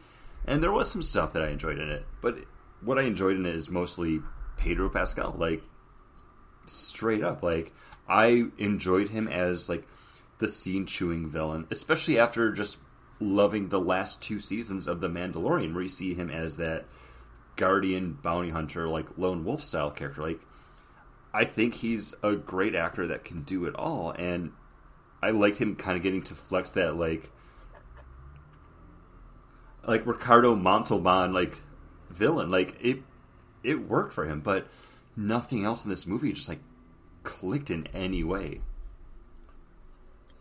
[0.46, 2.04] and there was some stuff that I enjoyed in it.
[2.20, 2.38] But
[2.80, 4.20] what I enjoyed in it is mostly
[4.56, 5.62] Pedro Pascal, like
[6.66, 7.42] straight up.
[7.42, 7.72] Like
[8.08, 9.86] I enjoyed him as like
[10.38, 12.78] the scene chewing villain, especially after just
[13.20, 16.86] loving the last two seasons of The Mandalorian, where you see him as that
[17.56, 20.22] guardian bounty hunter, like lone wolf style character.
[20.22, 20.40] Like
[21.34, 24.52] I think he's a great actor that can do it all, and
[25.22, 27.30] I like him kind of getting to flex that like
[29.86, 31.60] like Ricardo Montalban like
[32.10, 32.50] villain.
[32.50, 33.02] Like it
[33.62, 34.68] it worked for him, but
[35.16, 36.60] nothing else in this movie just like
[37.22, 38.60] clicked in any way.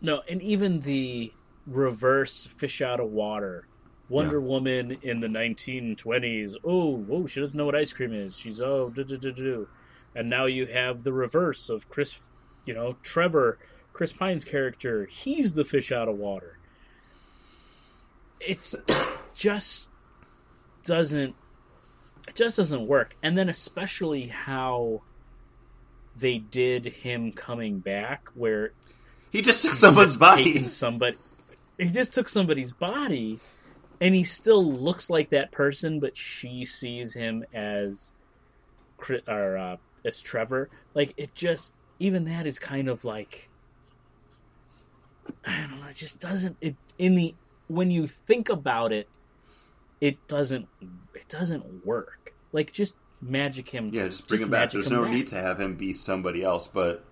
[0.00, 1.32] No, and even the
[1.66, 3.66] reverse fish out of water.
[4.08, 4.46] Wonder yeah.
[4.46, 6.54] Woman in the 1920s.
[6.62, 8.38] Oh, whoa, she doesn't know what ice cream is.
[8.38, 9.68] She's oh, do do do do.
[10.14, 12.18] And now you have the reverse of Chris,
[12.64, 13.58] you know, Trevor,
[13.92, 15.06] Chris Pine's character.
[15.06, 16.58] He's the fish out of water.
[18.40, 18.76] It's
[19.36, 19.88] just
[20.82, 21.34] doesn't
[22.26, 23.14] it just doesn't work.
[23.22, 25.02] And then especially how
[26.16, 28.72] they did him coming back where
[29.30, 30.66] he just took someone's body.
[30.68, 31.16] Somebody
[31.78, 33.38] he just took somebody's body
[34.00, 38.12] and he still looks like that person but she sees him as
[39.28, 40.70] or uh, as Trevor.
[40.94, 43.50] Like it just even that is kind of like
[45.44, 47.34] I don't know, it just doesn't it in the
[47.68, 49.08] when you think about it
[50.00, 50.68] it doesn't
[51.14, 52.34] it doesn't work.
[52.52, 53.90] Like just magic him.
[53.92, 54.70] Yeah, just bring just him back.
[54.70, 55.12] There's no back.
[55.12, 57.04] need to have him be somebody else, but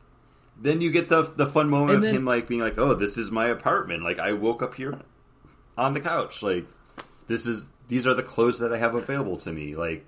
[0.60, 2.94] then you get the the fun moment and of then, him like being like, "Oh,
[2.94, 4.02] this is my apartment.
[4.02, 5.00] Like I woke up here
[5.76, 6.42] on the couch.
[6.42, 6.66] Like
[7.26, 10.04] this is these are the clothes that I have available to me." Like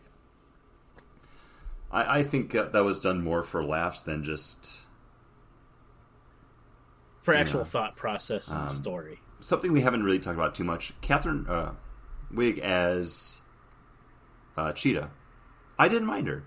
[1.91, 4.79] I, I think that was done more for laughs than just
[7.23, 9.21] for actual know, thought process and um, story.
[9.41, 10.93] Something we haven't really talked about too much.
[11.01, 11.73] Catherine uh,
[12.33, 13.41] Wiig as
[14.57, 15.11] uh, Cheetah.
[15.79, 16.45] I didn't mind her.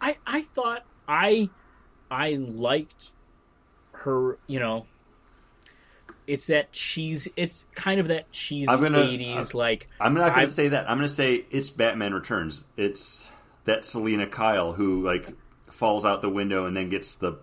[0.00, 1.48] I I thought I
[2.10, 3.10] I liked
[3.92, 4.38] her.
[4.46, 4.86] You know,
[6.26, 7.28] it's that cheese.
[7.36, 9.54] It's kind of that cheesy I'm gonna, 80s.
[9.54, 10.90] like I'm not going to say that.
[10.90, 12.64] I'm going to say it's Batman Returns.
[12.76, 13.30] It's
[13.64, 15.34] that Selina Kyle who like
[15.70, 17.38] falls out the window and then gets the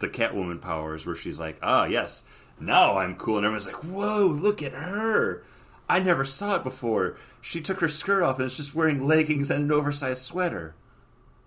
[0.00, 2.24] the Catwoman powers, where she's like, ah, yes,
[2.60, 5.44] now I'm cool, and everyone's like, whoa, look at her.
[5.88, 7.16] I never saw it before.
[7.40, 10.74] She took her skirt off and is just wearing leggings and an oversized sweater.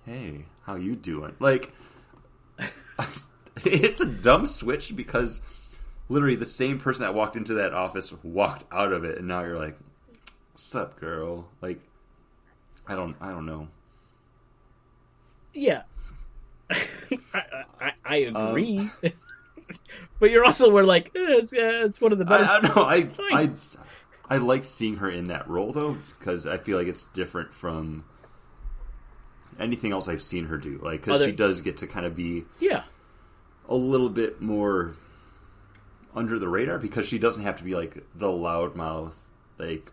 [0.05, 1.35] Hey, how you doing?
[1.39, 1.73] Like,
[3.65, 5.41] it's a dumb switch because
[6.09, 9.41] literally the same person that walked into that office walked out of it, and now
[9.41, 9.77] you're like,
[10.55, 11.79] "Sup, girl?" Like,
[12.87, 13.67] I don't, I don't know.
[15.53, 15.83] Yeah,
[16.69, 17.43] I,
[17.81, 18.77] I, I, agree.
[18.79, 18.91] Um,
[20.19, 22.49] but you're also we're like eh, it's, uh, it's one of the best.
[22.49, 22.73] I, I know.
[22.75, 23.47] I, I I
[24.35, 28.03] like seeing her in that role though because I feel like it's different from
[29.57, 30.79] anything else I've seen her do.
[30.81, 32.83] Like because she does get to kind of be yeah
[33.69, 34.95] a little bit more
[36.13, 39.13] under the radar because she doesn't have to be like the loudmouth
[39.57, 39.91] like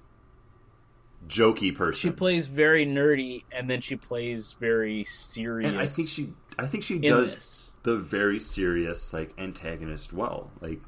[1.28, 2.10] jokey person.
[2.10, 5.70] She plays very nerdy and then she plays very serious.
[5.70, 7.72] And I think she I think she does this.
[7.82, 10.50] the very serious like antagonist well.
[10.60, 10.80] Like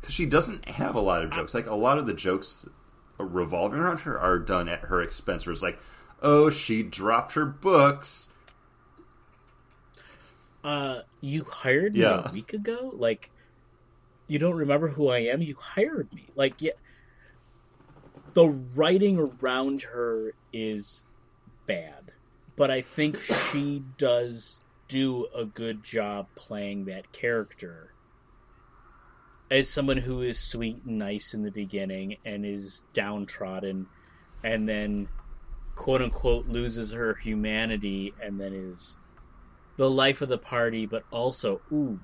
[0.00, 1.54] because she doesn't have a lot of jokes.
[1.54, 2.66] Like a lot of the jokes
[3.24, 5.46] revolving around her are done at her expense.
[5.46, 5.78] Where it's like,
[6.22, 8.32] oh, she dropped her books.
[10.62, 12.28] Uh, you hired me yeah.
[12.28, 12.92] a week ago.
[12.94, 13.30] Like,
[14.26, 15.42] you don't remember who I am?
[15.42, 16.26] You hired me.
[16.36, 16.72] Like, yeah.
[18.34, 21.02] The writing around her is
[21.66, 22.12] bad,
[22.54, 27.92] but I think she does do a good job playing that character
[29.50, 33.86] as someone who is sweet and nice in the beginning and is downtrodden
[34.44, 35.08] and then
[35.74, 38.96] quote unquote loses her humanity and then is
[39.76, 41.98] the life of the party but also ooh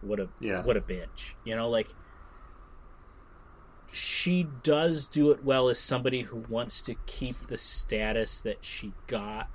[0.00, 0.62] what a yeah.
[0.62, 1.88] what a bitch you know like
[3.92, 8.92] she does do it well as somebody who wants to keep the status that she
[9.06, 9.48] got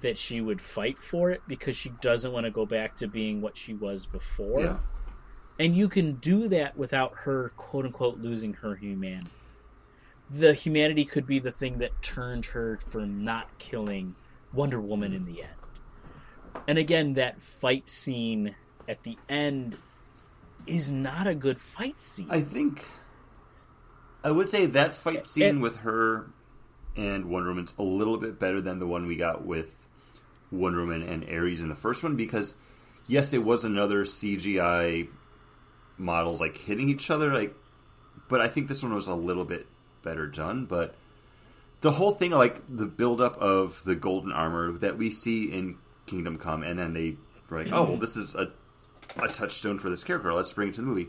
[0.00, 3.40] that she would fight for it because she doesn't want to go back to being
[3.40, 4.76] what she was before yeah.
[5.60, 9.28] And you can do that without her, quote unquote, losing her humanity.
[10.30, 14.14] The humanity could be the thing that turned her from not killing
[14.54, 15.52] Wonder Woman in the end.
[16.66, 18.54] And again, that fight scene
[18.88, 19.76] at the end
[20.66, 22.28] is not a good fight scene.
[22.30, 22.86] I think
[24.24, 26.30] I would say that fight scene and, with her
[26.96, 29.76] and Wonder Woman's a little bit better than the one we got with
[30.50, 32.54] Wonder Woman and Ares in the first one because
[33.06, 35.08] yes, it was another CGI
[36.00, 37.54] models like hitting each other like
[38.28, 39.66] but I think this one was a little bit
[40.02, 40.94] better done but
[41.80, 45.76] the whole thing like the buildup of the golden armor that we see in
[46.06, 47.16] Kingdom Come and then they
[47.48, 48.50] were like oh well this is a
[49.16, 51.08] a touchstone for this character let's bring it to the movie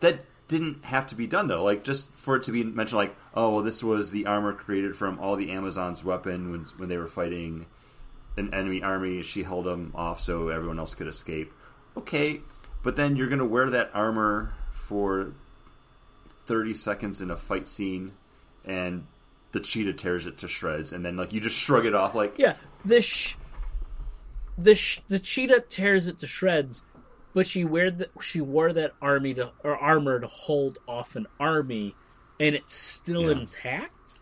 [0.00, 3.16] that didn't have to be done though like just for it to be mentioned like
[3.34, 6.96] oh well this was the armor created from all the Amazon's weapon when, when they
[6.96, 7.66] were fighting
[8.36, 9.22] an enemy army.
[9.22, 11.52] She held them off so everyone else could escape.
[11.96, 12.40] Okay,
[12.86, 15.32] but then you're going to wear that armor for
[16.46, 18.12] 30 seconds in a fight scene,
[18.64, 19.08] and
[19.50, 22.38] the cheetah tears it to shreds, and then like you just shrug it off like
[22.38, 23.34] Yeah, the sh-
[24.56, 26.84] the sh- the cheetah tears it to shreds,
[27.34, 31.26] but she wear the- she wore that army to or armor to hold off an
[31.40, 31.96] army,
[32.38, 33.32] and it's still Yeah.
[33.40, 34.14] intact.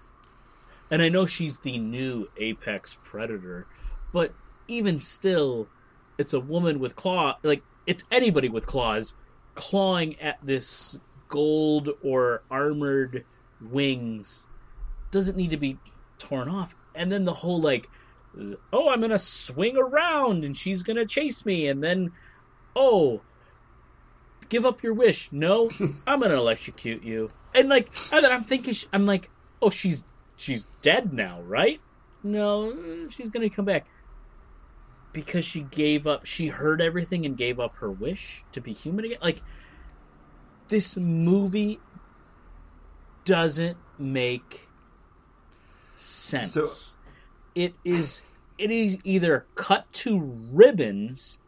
[0.91, 3.67] And I know she's the new apex predator,
[4.11, 4.33] but
[4.69, 5.69] even still,
[6.17, 7.37] it's a woman with claw.
[7.43, 9.15] Like it's anybody with claws
[9.55, 13.25] clawing at this gold or armored
[13.61, 14.47] wings
[15.11, 15.79] doesn't need to be
[16.19, 16.75] torn off.
[16.95, 17.89] And then the whole like,
[18.73, 22.13] oh, I'm gonna swing around and she's gonna chase me, and then,
[22.75, 23.21] oh,
[24.49, 25.31] give up your wish.
[25.33, 25.71] No,
[26.07, 27.31] I'm gonna electrocute you.
[27.55, 29.31] And like, and then I'm thinking, I'm like,
[29.63, 30.05] oh, she's
[30.37, 31.81] she's dead now, right?
[32.23, 33.87] No, she's gonna come back
[35.15, 36.27] because she gave up.
[36.27, 39.19] She heard everything and gave up her wish to be human again.
[39.23, 39.43] Like,
[40.69, 41.81] this movie
[43.25, 44.69] doesn't make
[45.95, 46.53] sense.
[46.53, 46.99] So-
[47.55, 48.23] it is
[48.59, 50.19] it is either cut to
[50.53, 51.39] ribbons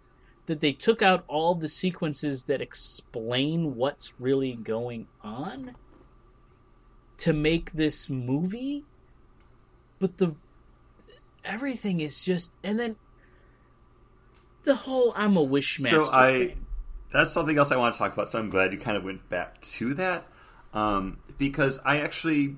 [0.47, 5.75] that they took out all the sequences that explain what's really going on
[7.19, 8.85] to make this movie
[9.99, 10.37] but the
[11.45, 12.97] everything is just and then
[14.67, 16.67] the whole I'm a wish master So I thing.
[17.13, 18.29] that's something else I want to talk about.
[18.29, 20.27] So I'm glad you kind of went back to that
[20.75, 22.57] um, because I actually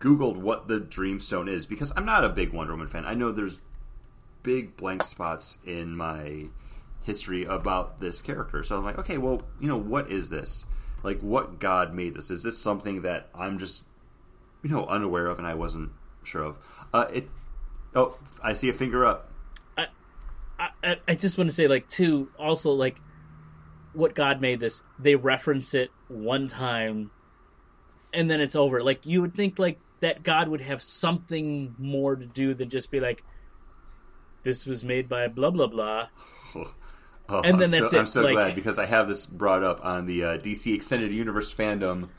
[0.00, 3.04] googled what the Dreamstone is because I'm not a big Wonder Woman fan.
[3.04, 3.60] I know there's
[4.42, 6.46] big blank spots in my
[7.02, 8.62] history about this character.
[8.62, 10.66] So I'm like, okay, well, you know, what is this?
[11.02, 12.30] Like, what God made this?
[12.30, 13.84] Is this something that I'm just,
[14.62, 15.90] you know, unaware of and I wasn't
[16.22, 16.58] sure of?
[16.92, 17.28] Uh, it.
[17.94, 19.30] Oh, I see a finger up.
[20.84, 23.00] I, I, just want to say, like, too, also, like,
[23.92, 27.10] what God made this, they reference it one time
[28.12, 28.82] and then it's over.
[28.82, 32.90] Like, you would think, like, that God would have something more to do than just
[32.90, 33.24] be like,
[34.42, 36.08] this was made by blah, blah, blah.
[37.26, 39.24] Oh, And then I'm that's so, it, I'm so like- glad because I have this
[39.24, 42.10] brought up on the uh, DC Extended Universe fandom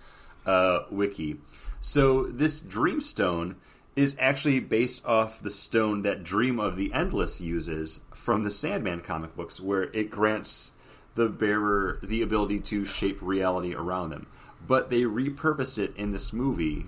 [0.48, 1.40] uh, wiki.
[1.80, 3.58] So this Dreamstone
[3.96, 9.02] is actually based off the stone that Dream of the Endless uses from the Sandman
[9.02, 10.72] comic books, where it grants
[11.16, 14.28] the bearer the ability to shape reality around them.
[14.68, 16.88] But they repurposed it in this movie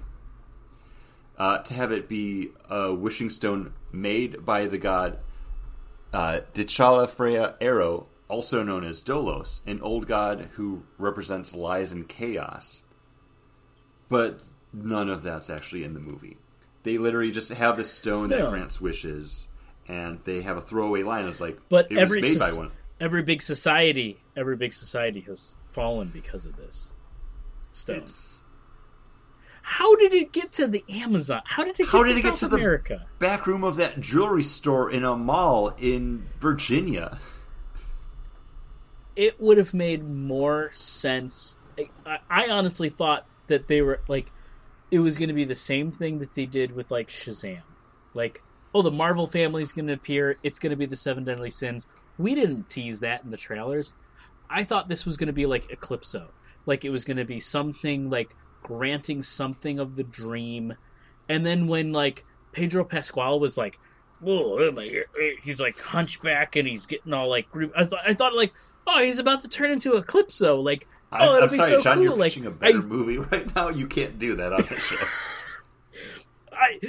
[1.38, 5.20] uh, to have it be a wishing stone made by the god
[6.14, 12.08] uh, T'Challa Freya Arrow, also known as Dolos, an old god who represents lies and
[12.08, 12.84] chaos.
[14.10, 14.40] But
[14.74, 16.38] none of that's actually in the movie.
[16.88, 19.50] They literally just have this stone that grants wishes,
[19.90, 21.26] and they have a throwaway line.
[21.28, 22.72] It's like, But it every made by one.
[22.98, 26.94] every big society, every big society has fallen because of this
[27.74, 27.98] stone.
[27.98, 28.42] It's
[29.64, 31.42] How did it get to the Amazon?
[31.44, 33.06] How did it get How to did it get to the- America?
[33.20, 37.20] back room of that jewelry store in a mall in Virginia.
[39.18, 41.58] it would have made more sense.
[42.06, 44.32] I- I honestly thought that they were like,
[44.92, 47.62] it was going to be the same thing that they did with like Shazam,
[48.14, 48.42] like,
[48.74, 50.38] oh, the Marvel family's going to appear.
[50.44, 51.88] It's going to be the Seven Deadly Sins.
[52.18, 53.94] We didn't tease that in the trailers.
[54.50, 56.28] I thought this was going to be like Eclipso,
[56.66, 60.74] like it was going to be something like granting something of the dream,
[61.30, 63.78] and then when like Pedro Pascal was like,
[65.44, 68.54] he's like hunchback and he's getting all like, group- I thought, I thought like,
[68.88, 71.96] oh, he's about to turn into Eclipso, like, I'm, it'll I'm sorry, so John.
[71.98, 72.04] cool.
[72.04, 73.70] You're like, pitching a better I, movie right now.
[73.70, 74.96] You can't do that on the show.
[76.52, 76.80] I,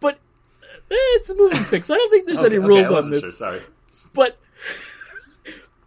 [0.00, 1.90] but eh, it's a movie fix.
[1.90, 3.20] I don't think there's Okay, any okay, rules I on this.
[3.20, 3.32] sure.
[3.32, 3.60] Sorry.
[4.12, 4.38] but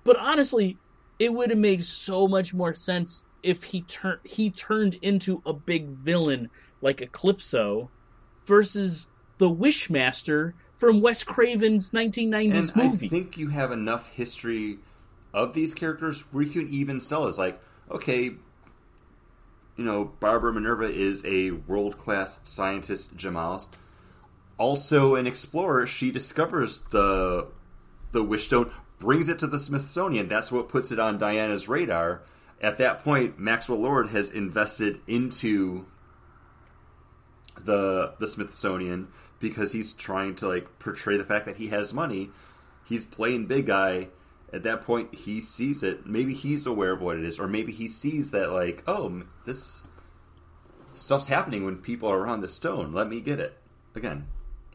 [0.04, 0.78] but honestly,
[1.20, 5.54] it would have made so much more sense if he turned he turned into a
[5.54, 6.50] big villain
[6.82, 7.90] like Eclipso
[8.46, 9.08] versus
[9.38, 13.06] the Wishmaster from Wes Craven's 1990s And movie.
[13.08, 14.80] I think you have enough history
[15.34, 17.60] of these characters where you can even sell as like,
[17.90, 18.24] okay,
[19.78, 23.70] you know, Barbara Minerva is a world class scientist gemologist.
[24.58, 27.48] Also an explorer, she discovers the
[28.12, 30.28] the wish stone, brings it to the Smithsonian.
[30.28, 32.24] That's what puts it on Diana's radar.
[32.60, 35.86] At that point, Maxwell Lord has invested into
[37.64, 39.10] the the Smithsonian
[39.40, 42.32] because he's trying to like portray the fact that he has money.
[42.84, 44.10] He's playing big guy.
[44.54, 46.06] At that point, he sees it.
[46.06, 49.84] Maybe he's aware of what it is, or maybe he sees that like, oh, this
[50.94, 52.94] stuff's happening when people are around the stone.
[52.94, 53.58] Let me get it.
[53.96, 54.28] Again,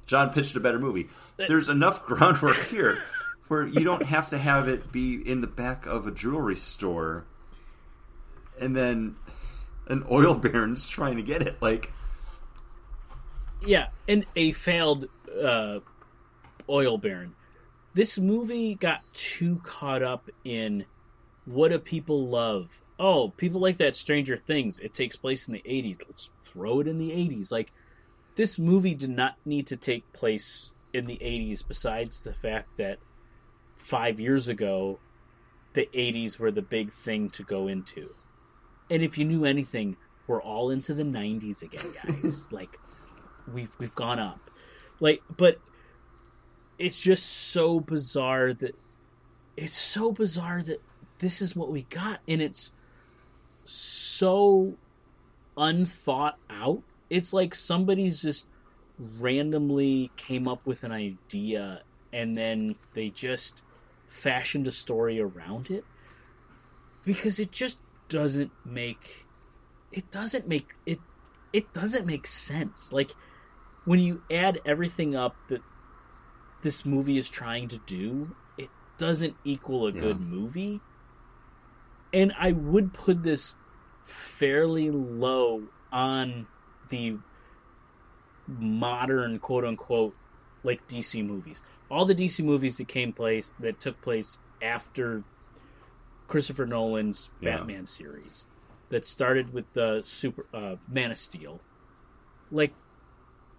[0.07, 1.09] John pitched a better movie.
[1.37, 3.03] There's enough groundwork here
[3.49, 7.25] where you don't have to have it be in the back of a jewelry store
[8.61, 9.17] and then
[9.89, 11.61] an oil baron's trying to get it.
[11.61, 11.93] Like,
[13.65, 15.07] yeah, and a failed
[15.43, 15.81] uh,
[16.69, 17.35] oil baron.
[17.95, 20.87] This movie got too caught up in
[21.45, 22.83] what do people love?
[22.99, 24.81] Oh, people like that Stranger Things.
[24.81, 25.99] It takes place in the 80s.
[26.07, 27.51] Let's throw it in the 80s.
[27.51, 27.73] Like,
[28.37, 32.99] this movie did not need to take place in the 80s, besides the fact that
[33.75, 34.99] five years ago,
[35.75, 38.15] the 80s were the big thing to go into.
[38.91, 42.49] And if you knew anything, we're all into the 90s again, guys.
[42.53, 42.79] like,
[43.53, 44.51] we've we've gone up.
[45.01, 45.59] Like, but
[46.83, 48.75] it's just so bizarre that
[49.57, 50.83] it's so bizarre that
[51.19, 52.73] this is what we got, and it's
[53.65, 54.75] so
[55.57, 56.83] unthought out.
[57.09, 58.47] It's like somebody's just
[58.99, 63.63] randomly came up with an idea and then they just
[64.09, 65.85] fashioned a story around it
[67.05, 67.79] because it just
[68.09, 69.27] doesn't make
[69.91, 71.01] it doesn't make it
[71.53, 73.13] it doesn't make sense like
[73.87, 75.63] when you add everything up that
[76.63, 80.01] this movie is trying to do it doesn't equal a Yeah.
[80.01, 80.81] good movie
[82.13, 83.55] and i would put this
[84.05, 86.47] fairly low on
[86.89, 87.17] the
[88.49, 90.15] modern quote unquote
[90.65, 91.63] like DC movies.
[91.91, 95.25] All the DC movies that came place that took place after
[96.29, 97.57] Christopher Nolan's Yeah.
[97.59, 98.47] Batman series
[98.91, 101.61] that started with the super uh, Man of Steel.
[102.51, 102.73] Like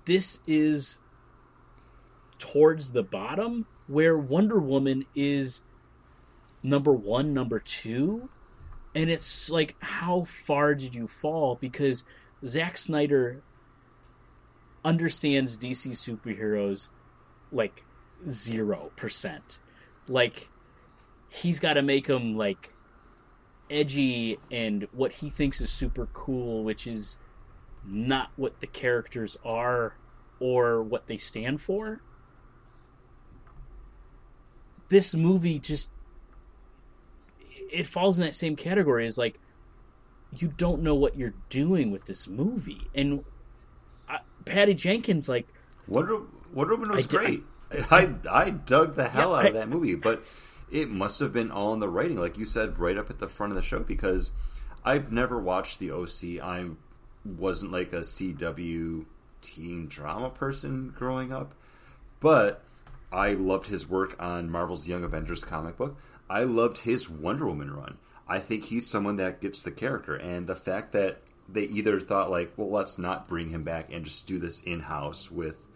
[0.05, 0.99] this is
[2.43, 5.61] towards the bottom where Wonder Woman is
[6.61, 8.27] number 1, number 2
[8.95, 12.05] and it's like how far did you fall because
[12.45, 13.41] Zack Snyder
[14.83, 16.89] understands DC superheroes
[17.51, 17.85] like
[18.29, 19.59] zero percent.
[20.07, 20.49] Like
[21.29, 22.73] he's got to make them like
[23.69, 27.17] edgy and what he thinks is super cool, which is
[27.85, 29.95] not what the characters are
[30.39, 32.01] or what they stand for.
[34.93, 35.89] This movie just
[37.71, 39.39] it falls in that same category as like
[40.37, 43.23] you don't know what you're doing with this movie and
[44.07, 45.47] uh, Patty Jenkins like
[45.87, 46.19] Wonder
[46.53, 47.43] Wonder Woman was I great.
[47.91, 50.23] I I dug the hell Yeah, out of I- that movie, but
[50.71, 53.27] it must have been all in the writing, like you said, right up at the
[53.27, 53.79] front of the show.
[53.79, 54.31] Because
[54.85, 56.39] I've never watched the OC.
[56.43, 56.65] I
[57.25, 59.05] wasn't like a CW
[59.41, 61.53] teen drama person growing up,
[62.19, 62.63] but
[63.13, 65.97] I loved his work on Marvel's Young Avengers comic book.
[66.29, 67.97] I loved his Wonder Woman run.
[68.27, 72.31] I think he's someone that gets the character, and the fact that they either thought
[72.31, 75.67] like, well, let's not bring him back and just do this in house with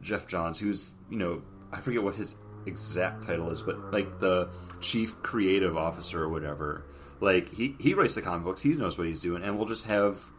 [0.00, 1.42] Geoff Johns, who's you know
[1.72, 2.36] I forget what his
[2.66, 6.84] exact title is, but like the chief creative officer or whatever.
[7.20, 9.86] Like he he writes the comic books, he knows what he's doing, and we'll just
[9.86, 10.30] have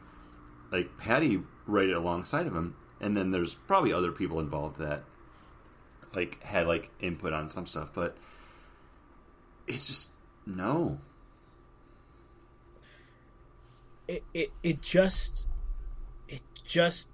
[0.72, 5.04] like Patty write it alongside of him, and then there's probably other people involved that
[6.16, 8.18] like had like input on some stuff, but
[9.68, 10.10] it's just
[10.46, 11.00] no.
[14.08, 15.48] it, it it just
[16.28, 17.10] it just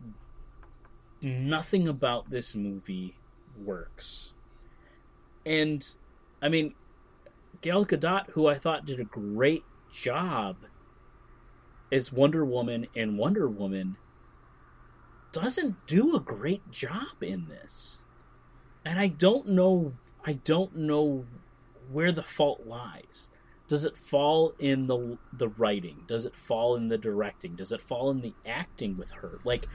[1.21, 3.15] nothing about this movie
[3.57, 4.33] works.
[5.45, 5.87] And
[6.41, 6.73] I mean
[7.61, 10.57] Gal Gadot, who I thought did a great job
[11.91, 13.97] as Wonder Woman and Wonder Woman,
[15.31, 18.05] doesn't do a great job in this.
[18.85, 19.93] And I don't know
[20.25, 21.25] I don't know
[21.91, 23.29] where the fault lies.
[23.67, 26.03] Does it fall in the the writing?
[26.07, 27.55] Does it fall in the directing?
[27.55, 29.39] Does it fall in the acting with her?
[29.43, 29.67] Like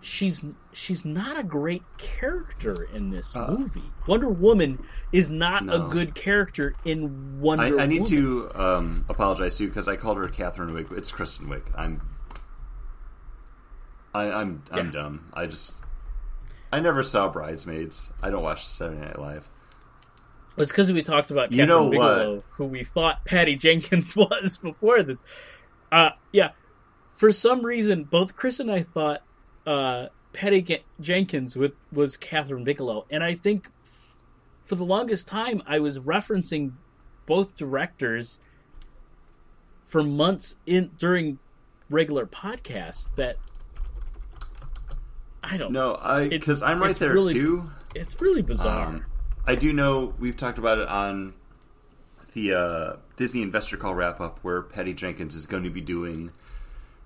[0.00, 3.90] she's she's not a great character in this Uh, movie.
[4.06, 5.86] Wonder Woman is not No.
[5.86, 7.82] a good character in Wonder I, Woman.
[7.84, 10.88] I need to um, apologize too because I called her Catherine Wick.
[10.90, 11.64] It's Kristen Wick.
[11.74, 12.00] I'm,
[14.14, 14.92] I, I'm, I'm Yeah.
[14.92, 15.30] dumb.
[15.34, 15.72] I just,
[16.74, 18.12] I never saw Bridesmaids.
[18.20, 19.48] I don't watch Saturday Night Live.
[20.56, 24.58] It's because we talked about You Kathryn know Bigelow, who we thought Patty Jenkins was
[24.60, 25.22] before this.
[25.92, 26.50] Uh, yeah,
[27.14, 29.22] for some reason, both Chris and I thought
[29.64, 33.70] uh, Patty Ge- Jenkins with, was Kathryn Bigelow, and I think
[34.60, 36.72] for the longest time I was referencing
[37.24, 38.40] both directors
[39.84, 41.38] for months in during
[41.88, 43.14] regular podcasts.
[43.14, 43.36] That
[45.50, 45.92] I don't know.
[45.92, 47.70] No, I because I'm right there really- too.
[47.94, 48.86] It's really bizarre.
[48.88, 49.06] Um,
[49.46, 51.34] I do know we've talked about it on
[52.32, 56.32] the uh, Disney Investor Call wrap up, where Patty Jenkins is going to be doing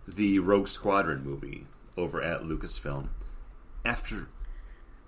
[0.07, 1.67] the Rogue Squadron movie
[1.97, 3.09] over at Lucasfilm.
[3.85, 4.29] After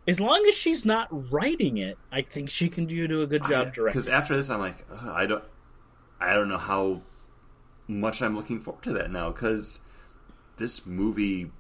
[0.06, 3.44] as long as she's not writing it, I think she can do, do a good
[3.44, 4.00] job directing.
[4.00, 5.44] Because after this, I'm like, I don't,
[6.20, 7.02] I don't know how
[7.86, 9.30] much I'm looking forward to that now.
[9.30, 9.80] Because
[10.56, 11.50] this movie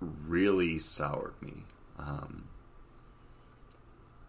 [0.00, 1.64] really soured me,
[1.98, 2.48] um,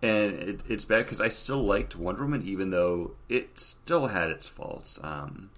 [0.01, 4.30] and it, it's bad because I still liked Wonder Woman, even though it still had
[4.30, 4.99] its faults.
[5.03, 5.49] Um,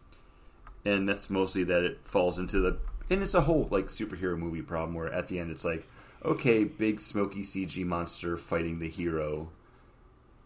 [0.84, 2.78] and that's mostly that it falls into the
[3.09, 5.88] and it's a whole like superhero movie problem where at the end it's like
[6.24, 9.49] okay, big smoky CG monster fighting the hero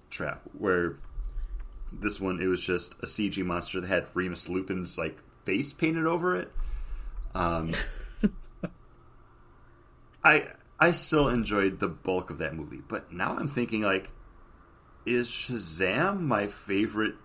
[0.10, 0.42] trap.
[0.58, 0.98] Where
[1.92, 6.06] this one, it was just a CG monster that had Remus Lupin's like face painted
[6.06, 6.52] over it.
[7.34, 7.72] Um,
[10.26, 10.48] I
[10.80, 14.10] I still enjoyed the bulk of that movie, but now I'm thinking like,
[15.06, 17.16] is Shazam my favorite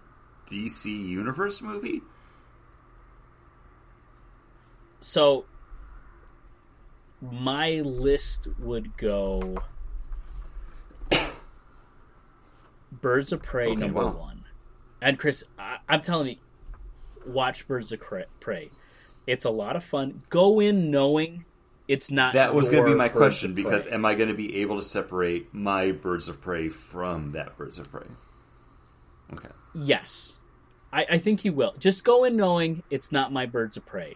[0.50, 2.02] DC Universe movie?
[5.00, 5.46] So
[7.22, 9.56] my list would go
[12.92, 14.12] Birds of Prey Okay, number wow.
[14.12, 14.44] one.
[15.00, 16.36] And Chris, I, I'm telling you,
[17.26, 18.00] watch Birds of
[18.40, 18.70] Prey.
[19.26, 20.22] It's a lot of fun.
[20.28, 21.46] Go in knowing
[21.90, 22.34] it's not.
[22.34, 24.82] That was going to be my question because am I going to be able to
[24.82, 28.06] separate my Birds of Prey from that Birds of Prey?
[29.32, 29.48] Okay.
[29.74, 30.38] yes,
[30.92, 31.74] I, I think you will.
[31.78, 34.14] Just go in knowing it's not my Birds of Prey.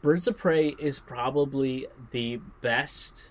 [0.00, 3.30] Birds of Prey is probably the best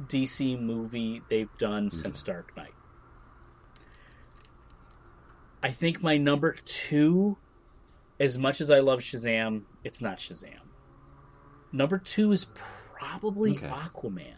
[0.00, 1.96] DC movie they've done mm-hmm.
[1.96, 2.74] since Dark Knight.
[5.62, 7.36] I think my number two,
[8.18, 10.67] as much as I love Shazam, it's not Shazam.
[11.72, 12.46] Number two is
[12.92, 13.68] probably Okay.
[13.68, 14.34] Aquaman.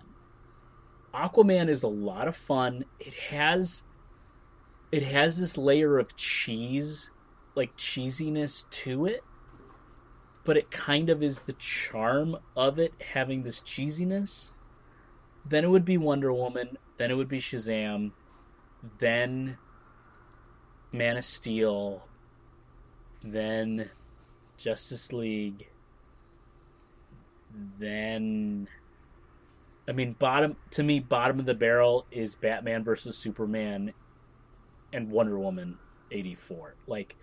[1.14, 2.84] Aquaman is a lot of fun.
[2.98, 3.84] It has
[4.92, 7.12] it has this layer of cheese,
[7.54, 9.22] like cheesiness to it,
[10.44, 14.56] but it kind of is the charm of it having this cheesiness.
[15.44, 18.12] Then it would be Wonder Woman, then it would be Shazam,
[18.98, 19.58] then
[20.92, 22.08] Man of Steel,
[23.22, 23.90] then
[24.56, 25.68] Justice League,
[27.78, 28.68] then
[29.88, 33.92] I mean bottom to me bottom of the barrel is Batman versus Superman
[34.92, 35.78] and Wonder Woman
[36.10, 36.74] 84.
[36.86, 37.16] Like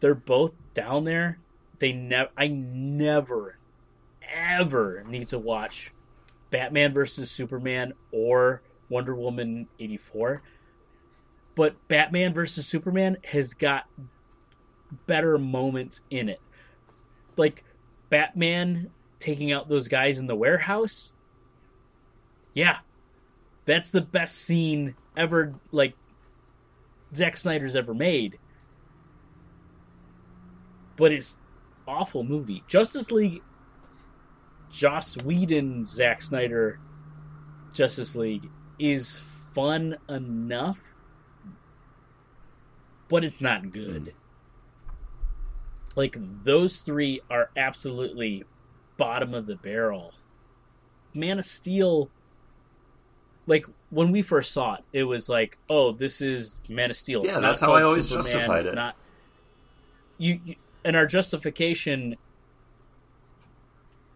[0.00, 1.38] they're both down there.
[1.78, 3.58] They never I never
[4.32, 5.92] ever need to watch
[6.50, 10.42] Batman versus Superman or Wonder Woman 84.
[11.54, 13.88] But Batman versus Superman has got
[15.06, 16.40] better moments in it.
[17.36, 17.64] Like
[18.10, 21.14] Batman taking out those guys in the warehouse.
[22.54, 22.78] Yeah.
[23.64, 25.94] That's the best scene ever like
[27.14, 28.38] Zack Snyder's ever made.
[30.96, 31.38] But it's
[31.86, 32.62] awful movie.
[32.66, 33.42] Justice League
[34.70, 36.78] Joss Whedon Zack Snyder
[37.72, 38.48] Justice League
[38.78, 39.18] is
[39.52, 40.96] fun enough
[43.08, 44.14] but it's not good.
[44.86, 44.92] Hmm.
[45.94, 48.44] Like those three are absolutely
[48.96, 50.12] bottom of the barrel.
[51.14, 52.10] Man of Steel
[53.46, 57.22] like when we first saw it, it was like, "Oh, this is Man of Steel."
[57.22, 58.32] It's Yeah, that's how I always Superman.
[58.32, 58.74] justified It's it.
[58.74, 58.96] Not
[60.18, 62.16] you, you, and our justification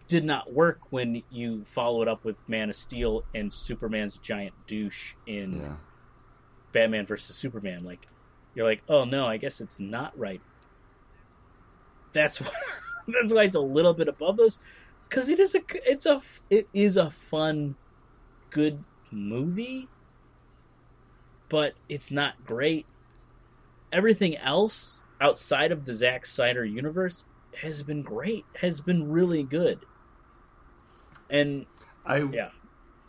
[0.09, 5.15] did not work when you followed up with Man of Steel and Superman's giant douche
[5.27, 5.77] in Yeah.
[6.73, 7.85] Batman versus Superman.
[7.85, 8.09] Like,
[8.55, 10.41] you're like, oh no, I guess it's not right.
[12.13, 12.51] That's why,
[13.13, 14.59] that's why it's a little bit above those,
[15.09, 17.77] because it is a it's a it is a fun,
[18.51, 19.89] good movie,
[21.49, 22.87] but it's not great.
[23.93, 27.25] Everything else outside of the Zack Snyder universe
[27.63, 29.81] has been great, has been really good,
[31.29, 31.67] and
[32.07, 32.51] I yeah,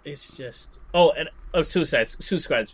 [0.04, 2.68] it's just oh, and oh, Suicide Suicide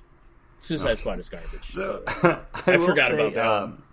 [0.60, 0.96] Suicide Okay.
[0.96, 1.72] Squad is garbage.
[1.72, 3.46] So I, I forgot say, about that.
[3.46, 3.84] Um,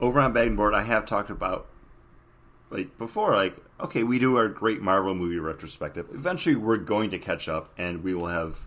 [0.00, 1.66] over on Bang Board, I have talked about
[2.74, 6.08] like before, like okay, we do our great Marvel movie retrospective.
[6.12, 8.66] Eventually, we're going to catch up, and we will have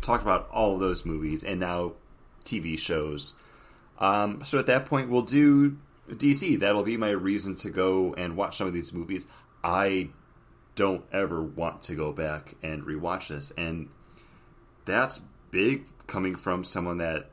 [0.00, 1.94] talked about all of those movies and now
[2.44, 3.34] TV shows.
[3.98, 5.76] Um, so at that point, we'll do
[6.08, 6.60] DC.
[6.60, 9.26] That'll be my reason to go and watch some of these movies.
[9.64, 10.10] I
[10.76, 13.88] don't ever want to go back and rewatch this, and
[14.84, 17.28] that's big coming from someone that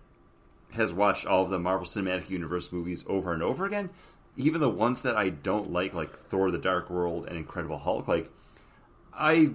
[0.73, 3.91] has watched all of the Marvel Cinematic Universe movies over and over again,
[4.37, 8.07] even the ones that I don't like, like Thor: The Dark World and Incredible Hulk,
[8.07, 8.31] like
[9.13, 9.51] I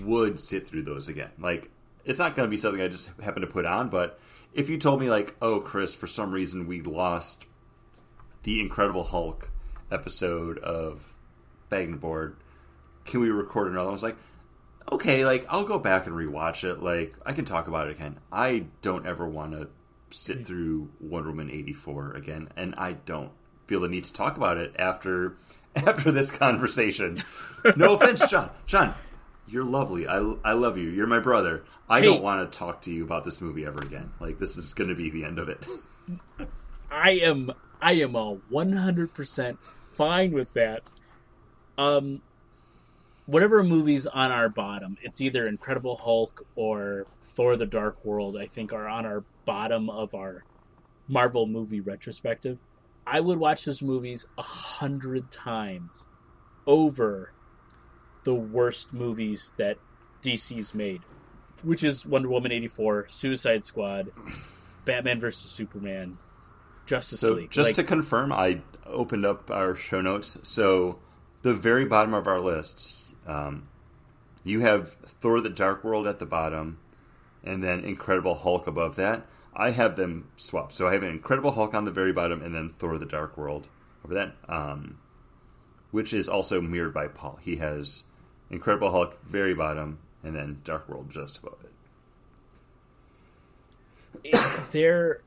[0.00, 1.30] would sit through those again.
[1.38, 1.70] Like
[2.04, 4.18] it's not going to be something I just happen to put on, but
[4.52, 7.44] if you told me like, "Oh, Chris, for some reason we lost
[8.44, 9.50] the Incredible Hulk
[9.90, 11.14] episode of
[11.68, 12.36] Bag Board,
[13.04, 14.16] can we record another?" I was like,
[14.90, 16.82] okay, like I'll go back and rewatch it.
[16.82, 18.18] Like I can talk about it again.
[18.32, 19.68] I don't ever want to
[20.10, 23.32] sit through Wonder Woman eighty four again, and I don't
[23.68, 25.34] feel the need to talk about it after
[25.76, 27.22] after this conversation.
[27.76, 28.50] No offense, John.
[28.66, 28.94] John,
[29.46, 30.08] you're lovely.
[30.08, 30.88] I, I love you.
[30.88, 31.62] You're my brother.
[31.88, 32.06] I Hey.
[32.06, 34.10] don't want to talk to you about this movie ever again.
[34.20, 35.64] Like this is going to be the end of it.
[36.90, 39.58] I am I am a one hundred percent
[39.94, 40.82] fine with that.
[41.76, 42.22] Um,
[43.26, 48.36] whatever movies on our bottom, it's either Incredible Hulk or Thor: The Dark World.
[48.36, 50.44] I think are on our bottom of our
[51.08, 52.58] Marvel movie retrospective.
[53.10, 55.90] I would watch those movies a hundred times
[56.66, 57.32] over
[58.24, 59.78] the worst movies that
[60.22, 61.00] DC's made,
[61.62, 64.12] which is Wonder Woman eighty four, Suicide Squad,
[64.84, 66.18] Batman versus Superman,
[66.84, 67.50] Justice So League.
[67.50, 70.38] just Like, to confirm, I opened up our show notes.
[70.42, 70.98] So
[71.42, 73.68] the very bottom of our lists, um,
[74.44, 76.78] you have Thor: The Dark World at the bottom,
[77.42, 79.26] and then Incredible Hulk above that.
[79.58, 80.72] I have them swapped.
[80.72, 83.36] So I have an Incredible Hulk on the very bottom, and then Thor: The Dark
[83.36, 83.66] World
[84.04, 84.98] over that, um,
[85.90, 87.40] which is also mirrored by Paul.
[87.42, 88.04] He has
[88.50, 91.72] Incredible Hulk very bottom, and then Dark World just above it.
[94.70, 95.20] they're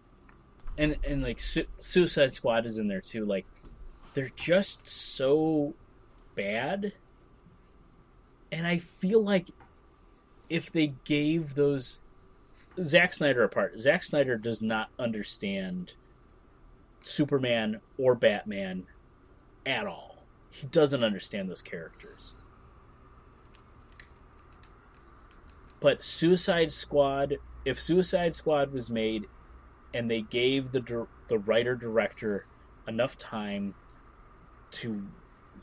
[0.78, 3.26] and and like Su- Suicide Squad is in there too.
[3.26, 3.46] Like
[4.14, 5.74] they're just so
[6.36, 6.94] bad,
[8.52, 9.50] and I feel like
[10.50, 12.01] if they gave those
[12.82, 15.94] Zack Snyder apart, Zack Snyder does not understand
[17.02, 18.86] Superman or Batman
[19.66, 20.24] at all.
[20.50, 22.34] He doesn't understand those characters.
[25.80, 29.26] But Suicide Squad, if Suicide Squad was made
[29.94, 32.46] and they gave the the writer director
[32.88, 33.74] enough time
[34.72, 35.02] to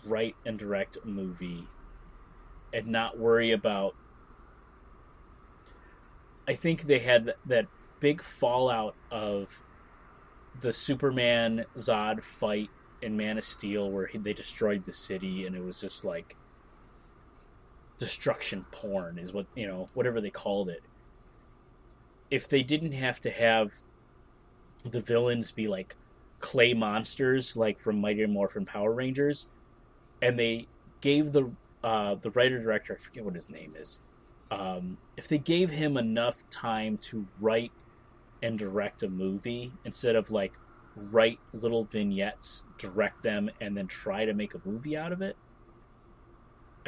[0.05, 1.67] write and direct a movie
[2.73, 3.95] and not worry about
[6.49, 7.67] I think they had that
[8.01, 9.63] big fallout of
[10.63, 12.71] the Superman Zod fight
[13.03, 16.37] in Man of Steel where he, they destroyed the city and it was just like
[17.99, 20.83] destruction porn is what you know whatever they called it.
[22.31, 23.75] If they didn't have to have
[24.85, 25.97] the villains be like
[26.41, 29.49] clay monsters like from Mighty Morphin Power Rangers
[30.23, 30.67] and they
[31.03, 31.51] gave the
[31.85, 34.01] uh, the writer director I forget what his name is
[34.51, 37.73] um, if they gave him enough time to write
[38.43, 40.53] and direct a movie instead of like
[40.97, 45.37] write little vignettes direct them and then try to make a movie out of it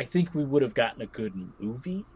[0.01, 2.07] I think we would have gotten a good movie.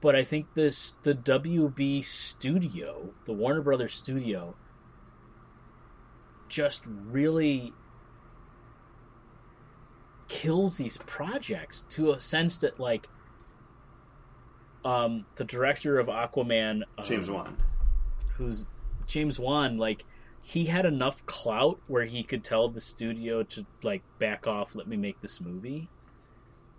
[0.00, 4.56] But I think this the WB studio, the Warner Brothers studio,
[6.48, 7.72] just really
[10.26, 13.06] kills these projects to a sense that like
[14.84, 17.56] um the director of Aquaman um, James Wan.
[18.34, 18.66] who's
[19.06, 20.04] James Wan, like
[20.42, 24.88] he had enough clout where he could tell the studio to like back off, let
[24.88, 25.88] me make this movie.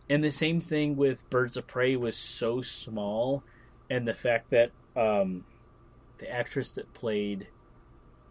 [0.10, 3.43] And the same thing with Birds of Prey was so small,
[3.89, 5.45] and the fact that um,
[6.18, 7.47] the actress that played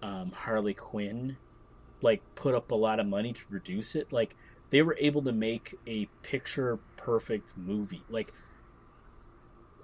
[0.03, 1.39] um, Harley Quinn,
[2.03, 4.37] like put up a lot of money to produce it, like
[4.69, 8.03] they were able to make a picture perfect movie.
[8.11, 8.33] Like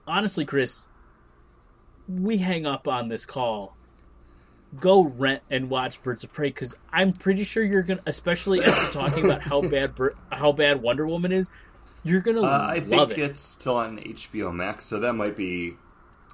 [0.08, 0.86] honestly, Chris,
[2.08, 3.76] we hang up on this call.
[4.78, 8.92] Go rent and watch Birds of Prey because I'm pretty sure you're gonna, especially after
[8.92, 9.94] talking about how bad
[10.30, 11.50] how bad Wonder Woman is,
[12.04, 13.30] you're gonna Uh, I love think it.
[13.30, 15.74] it's still on HBO Max, so that might be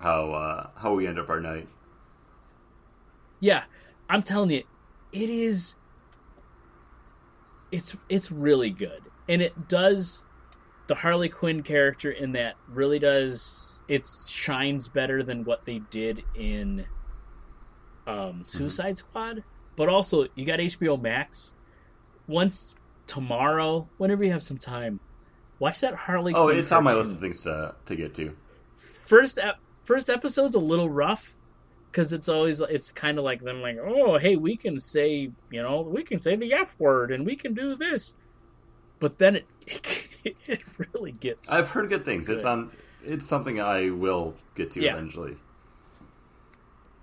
[0.00, 1.68] how uh, how we end up our night.
[3.40, 3.64] Yeah,
[4.08, 4.64] I'm telling you,
[5.12, 5.76] it is.
[7.70, 10.24] It's it's really good, and it does.
[10.86, 13.80] The Harley Quinn character in that really does.
[13.88, 16.86] It shines better than what they did in
[18.06, 19.44] um, Suicide Squad,
[19.76, 21.54] but also you got HBO Max.
[22.26, 22.74] Once
[23.06, 25.00] tomorrow, whenever you have some time,
[25.58, 26.32] watch that Harley.
[26.34, 28.36] Oh, Quinn it's on my list of things to to get to.
[28.78, 31.36] first ep- first episode's a little rough
[31.90, 35.62] because it's always it's kind of like them like oh hey we can say you
[35.62, 38.16] know we can say the f word and we can do this
[38.98, 39.46] but then it
[40.46, 40.62] it
[40.94, 42.28] really gets I've heard good things.
[42.28, 42.70] It's on.
[43.04, 44.92] It's something I will get to Yeah.
[44.94, 45.36] eventually.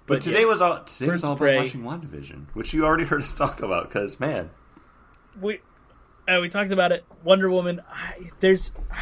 [0.07, 1.57] But, But today yeah, was all today was all of about Prey.
[1.57, 3.88] watching WandaVision, which you already heard us talk about.
[3.88, 4.49] Because man,
[5.39, 5.59] we
[6.28, 8.72] uh, we talked about it Wonder Woman I, there's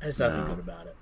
[0.00, 0.46] there's nothing No.
[0.54, 0.96] good about it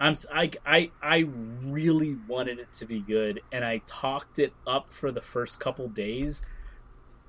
[0.00, 1.18] I'm I, I I
[1.64, 5.88] really wanted it to be good and I talked it up for the first couple
[5.88, 6.42] days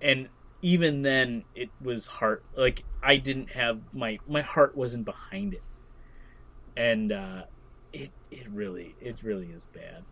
[0.01, 0.29] and
[0.61, 5.63] even then it was heart like I didn't have my my heart wasn't behind it,
[6.75, 7.43] and uh,
[7.93, 10.03] it it really it really is bad.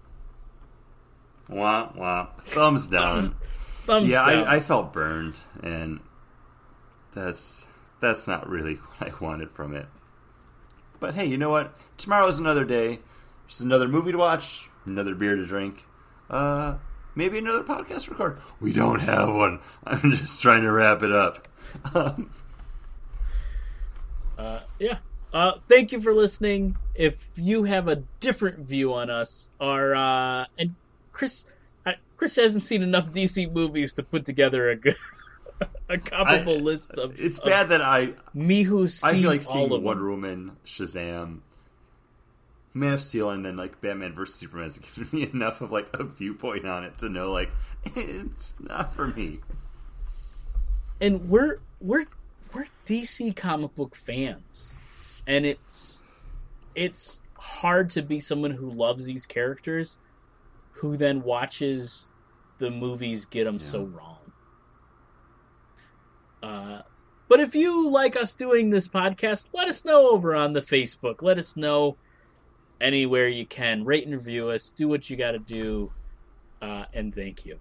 [1.47, 2.28] Wah wah.
[2.41, 3.36] Thumbs down.
[3.86, 4.47] Thumbs yeah, down.
[4.47, 6.00] I, I felt burned, and
[7.12, 7.68] that's
[8.00, 9.88] that's not really what I wanted from it.
[11.00, 11.76] But hey, you know what?
[11.97, 13.00] Tomorrow's another day.
[13.47, 15.88] Just another movie to watch, another beer to drink,
[16.30, 16.76] uh,
[17.20, 18.39] maybe another podcast record.
[18.61, 19.59] We don't have one.
[19.86, 21.47] I'm just trying to wrap it up.
[21.93, 22.32] Um,
[24.38, 24.99] uh, yeah.
[25.34, 26.78] Uh, thank you for listening.
[26.95, 30.76] If you have a different view on us, or uh, and
[31.11, 31.43] Chris,
[32.17, 34.95] Chris hasn't seen enough DC movies to put together a good,
[35.89, 37.20] a comparable I- list of.
[37.20, 40.09] it's of bad that I me who's seen I feel like all seeing of Wonder.
[40.09, 41.39] Woman, Shazam,
[42.80, 45.88] Man of Steel, and then like Batman vs Superman has given me enough of like
[45.93, 47.49] a viewpoint on it to know like
[47.95, 49.39] it's not for me.
[51.01, 52.05] and we're we're
[52.53, 54.73] we're DC comic book fans,
[55.27, 56.01] and it's
[56.75, 59.97] it's hard to be someone who loves these characters,
[60.73, 62.11] who then watches
[62.57, 64.17] the movies get them so wrong.
[66.41, 66.82] Uh,
[67.27, 71.21] but if you like us doing this podcast, let us know over on the Facebook.
[71.21, 71.97] Let us know
[72.82, 73.84] anywhere you can.
[73.84, 74.69] Rate and review us.
[74.69, 75.91] Do what you got to do.
[76.61, 77.59] Uh, and thank you.